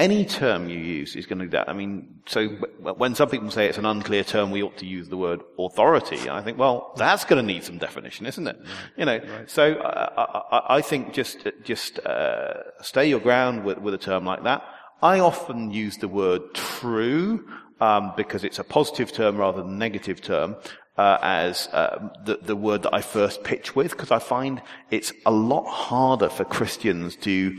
any 0.00 0.24
term 0.24 0.68
you 0.68 0.78
use 0.78 1.14
is 1.14 1.26
going 1.26 1.40
to 1.40 1.44
do 1.44 1.50
that. 1.50 1.68
I 1.68 1.74
mean, 1.74 2.20
so 2.26 2.48
when 2.48 3.14
some 3.14 3.28
people 3.28 3.50
say 3.50 3.68
it's 3.68 3.76
an 3.76 3.84
unclear 3.84 4.24
term, 4.24 4.50
we 4.50 4.62
ought 4.62 4.78
to 4.78 4.86
use 4.86 5.08
the 5.08 5.18
word 5.18 5.42
authority. 5.58 6.30
I 6.30 6.42
think, 6.42 6.58
well, 6.58 6.92
that's 6.96 7.24
going 7.26 7.40
to 7.44 7.46
need 7.46 7.64
some 7.64 7.76
definition, 7.76 8.24
isn't 8.24 8.46
it? 8.46 8.58
You 8.96 9.04
know, 9.04 9.18
right. 9.18 9.50
so 9.50 9.74
uh, 9.74 10.26
I, 10.50 10.76
I, 10.76 10.80
think 10.80 11.12
just 11.12 11.46
just 11.64 11.98
uh, 12.00 12.82
stay 12.82 13.08
your 13.10 13.20
ground 13.20 13.64
with, 13.64 13.78
with 13.78 13.92
a 13.92 13.98
term 13.98 14.24
like 14.24 14.42
that. 14.44 14.64
I 15.02 15.20
often 15.20 15.70
use 15.70 15.98
the 15.98 16.08
word 16.08 16.54
true 16.54 17.46
um, 17.80 18.12
because 18.16 18.42
it's 18.42 18.58
a 18.58 18.64
positive 18.64 19.12
term 19.12 19.36
rather 19.36 19.62
than 19.62 19.72
a 19.72 19.76
negative 19.76 20.22
term 20.22 20.56
uh, 20.96 21.18
as 21.22 21.68
uh, 21.72 22.08
the, 22.24 22.38
the 22.42 22.56
word 22.56 22.82
that 22.84 22.94
I 22.94 23.02
first 23.02 23.44
pitch 23.44 23.76
with, 23.76 23.90
because 23.92 24.10
I 24.10 24.18
find 24.18 24.62
it's 24.90 25.12
a 25.26 25.30
lot 25.30 25.66
harder 25.66 26.28
for 26.28 26.44
Christians 26.44 27.16
to 27.16 27.58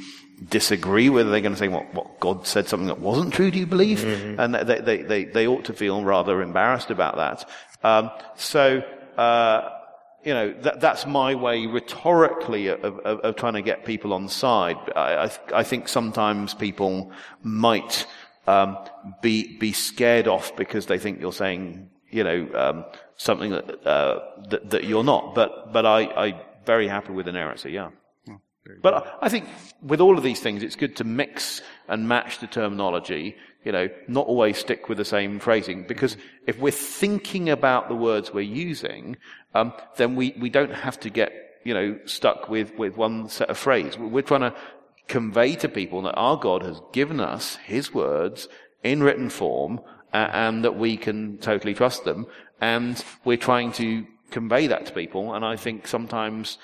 disagree 0.49 1.09
whether 1.09 1.29
they're 1.29 1.41
going 1.41 1.53
to 1.53 1.59
say 1.59 1.67
what, 1.67 1.93
what 1.93 2.19
God 2.19 2.47
said 2.47 2.67
something 2.67 2.87
that 2.87 2.99
wasn't 2.99 3.33
true. 3.33 3.51
Do 3.51 3.59
you 3.59 3.67
believe? 3.67 3.99
Mm-hmm. 3.99 4.39
And 4.39 4.55
they, 4.55 4.79
they, 4.79 5.01
they, 5.03 5.23
they, 5.25 5.47
ought 5.47 5.65
to 5.65 5.73
feel 5.73 6.03
rather 6.03 6.41
embarrassed 6.41 6.89
about 6.89 7.17
that. 7.17 7.49
Um, 7.83 8.11
so. 8.35 8.83
Uh, 9.17 9.77
you 10.23 10.33
know, 10.33 10.53
that, 10.61 10.79
that's 10.79 11.07
my 11.07 11.33
way 11.33 11.65
rhetorically 11.65 12.67
of, 12.67 12.83
of, 12.83 13.19
of, 13.21 13.35
trying 13.35 13.53
to 13.53 13.61
get 13.61 13.85
people 13.85 14.13
on 14.13 14.27
side. 14.27 14.77
I, 14.95 15.25
I, 15.25 15.31
I 15.55 15.63
think 15.63 15.87
sometimes 15.87 16.53
people 16.53 17.11
might 17.41 18.05
um, 18.47 18.77
be 19.21 19.57
be 19.57 19.71
scared 19.71 20.27
off 20.27 20.55
because 20.55 20.85
they 20.85 20.99
think 20.99 21.19
you're 21.19 21.33
saying, 21.33 21.89
you 22.09 22.23
know, 22.23 22.47
um, 22.53 22.85
something 23.17 23.51
that, 23.51 23.87
uh, 23.87 24.19
that, 24.49 24.69
that 24.69 24.83
you're 24.83 25.03
not. 25.03 25.33
But 25.33 25.73
but 25.73 25.85
I 25.85 26.05
I'm 26.05 26.35
very 26.65 26.87
happy 26.87 27.13
with 27.13 27.27
inerrancy. 27.27 27.71
Yeah. 27.71 27.89
But 28.81 29.17
I 29.21 29.29
think 29.29 29.45
with 29.81 30.01
all 30.01 30.17
of 30.17 30.23
these 30.23 30.39
things, 30.39 30.61
it's 30.61 30.75
good 30.75 30.95
to 30.97 31.03
mix 31.03 31.61
and 31.87 32.07
match 32.07 32.39
the 32.39 32.47
terminology. 32.47 33.35
You 33.65 33.71
know, 33.71 33.89
not 34.07 34.27
always 34.27 34.57
stick 34.57 34.87
with 34.87 34.97
the 34.97 35.05
same 35.05 35.39
phrasing 35.39 35.83
because 35.87 36.15
if 36.47 36.59
we're 36.59 36.71
thinking 36.71 37.49
about 37.49 37.89
the 37.89 37.95
words 37.95 38.33
we're 38.33 38.41
using, 38.41 39.17
um, 39.55 39.73
then 39.97 40.15
we, 40.15 40.35
we 40.39 40.49
don't 40.49 40.73
have 40.73 40.99
to 41.01 41.09
get 41.09 41.33
you 41.63 41.73
know 41.73 41.99
stuck 42.05 42.49
with 42.49 42.75
with 42.77 42.97
one 42.97 43.29
set 43.29 43.49
of 43.49 43.57
phrase. 43.57 43.97
We're 43.97 44.21
trying 44.21 44.41
to 44.41 44.55
convey 45.07 45.55
to 45.55 45.67
people 45.67 46.03
that 46.03 46.15
our 46.15 46.37
God 46.37 46.63
has 46.63 46.81
given 46.93 47.19
us 47.19 47.57
His 47.57 47.93
words 47.93 48.47
in 48.83 49.03
written 49.03 49.29
form 49.29 49.81
uh, 50.13 50.29
and 50.31 50.63
that 50.63 50.77
we 50.77 50.97
can 50.97 51.37
totally 51.37 51.73
trust 51.73 52.03
them. 52.03 52.27
And 52.59 53.03
we're 53.25 53.37
trying 53.37 53.71
to 53.73 54.05
convey 54.29 54.67
that 54.67 54.85
to 54.87 54.93
people. 54.93 55.33
And 55.33 55.43
I 55.43 55.55
think 55.55 55.87
sometimes 55.87 56.57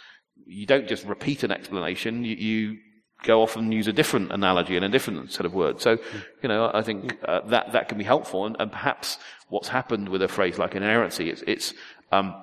you 0.47 0.65
don't 0.65 0.87
just 0.87 1.05
repeat 1.05 1.43
an 1.43 1.51
explanation, 1.51 2.23
you, 2.23 2.35
you 2.35 2.77
go 3.23 3.41
off 3.41 3.55
and 3.55 3.73
use 3.73 3.87
a 3.87 3.93
different 3.93 4.31
analogy 4.31 4.75
and 4.75 4.85
a 4.85 4.89
different 4.89 5.31
set 5.31 5.45
of 5.45 5.53
words. 5.53 5.81
So, 5.83 5.97
you 6.41 6.49
know, 6.49 6.71
I 6.73 6.81
think 6.81 7.17
uh, 7.25 7.41
that 7.47 7.73
that 7.73 7.89
can 7.89 7.97
be 7.97 8.03
helpful. 8.03 8.45
And, 8.45 8.55
and, 8.59 8.71
perhaps 8.71 9.17
what's 9.49 9.67
happened 9.67 10.09
with 10.09 10.21
a 10.21 10.27
phrase 10.27 10.57
like 10.57 10.75
inerrancy, 10.75 11.29
it's 11.29 11.43
it's 11.47 11.73
um, 12.11 12.35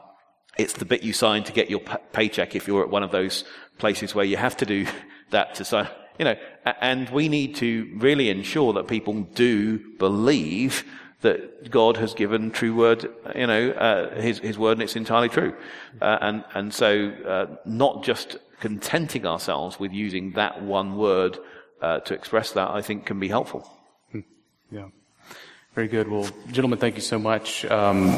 it's 0.59 0.75
the 0.75 0.85
bit 0.85 1.03
you 1.03 1.13
sign 1.13 1.45
to 1.45 1.53
get 1.53 1.71
your 1.71 1.81
paycheck 2.13 2.55
if 2.55 2.67
you're 2.67 2.83
at 2.83 2.91
one 2.91 3.03
of 3.03 3.11
those 3.11 3.45
places 3.79 4.15
where 4.15 4.25
you 4.25 4.37
have 4.37 4.57
to 4.59 4.67
do 4.67 4.87
that 5.31 5.55
to 5.57 5.65
sign. 5.65 5.89
You 6.19 6.27
know, 6.27 6.37
and 6.81 7.11
we 7.11 7.29
need 7.29 7.57
to 7.57 7.91
really 7.97 8.31
ensure 8.31 8.73
that 8.75 8.87
people 8.87 9.23
do 9.35 9.81
believe 9.99 10.85
that 11.25 11.71
God 11.71 11.97
has 11.97 12.15
given 12.15 12.51
true 12.51 12.75
word, 12.75 13.11
you 13.35 13.47
know, 13.47 13.71
uh, 13.71 14.15
his, 14.21 14.39
his 14.39 14.59
word 14.59 14.73
and 14.73 14.83
it's 14.83 14.95
entirely 14.95 15.31
true. 15.31 15.55
Uh, 16.01 16.19
and, 16.21 16.45
and 16.55 16.73
so, 16.73 17.09
uh, 17.27 17.47
not 17.65 18.05
just 18.05 18.37
contenting 18.61 19.27
ourselves 19.27 19.81
with 19.81 19.91
using 19.93 20.33
that 20.33 20.63
one 20.63 20.97
word, 20.97 21.39
uh, 21.81 22.01
to 22.01 22.15
express 22.15 22.53
that, 22.53 22.71
I 22.71 22.83
think 22.83 23.07
can 23.07 23.19
be 23.19 23.29
helpful. 23.29 23.69
Hmm. 24.13 24.21
Yeah. 24.71 24.89
Very 25.75 25.89
good. 25.89 26.09
Well, 26.09 26.29
gentlemen, 26.53 26.79
thank 26.79 26.95
you 26.97 27.03
so 27.03 27.19
much. 27.19 27.65
Um, 27.65 28.13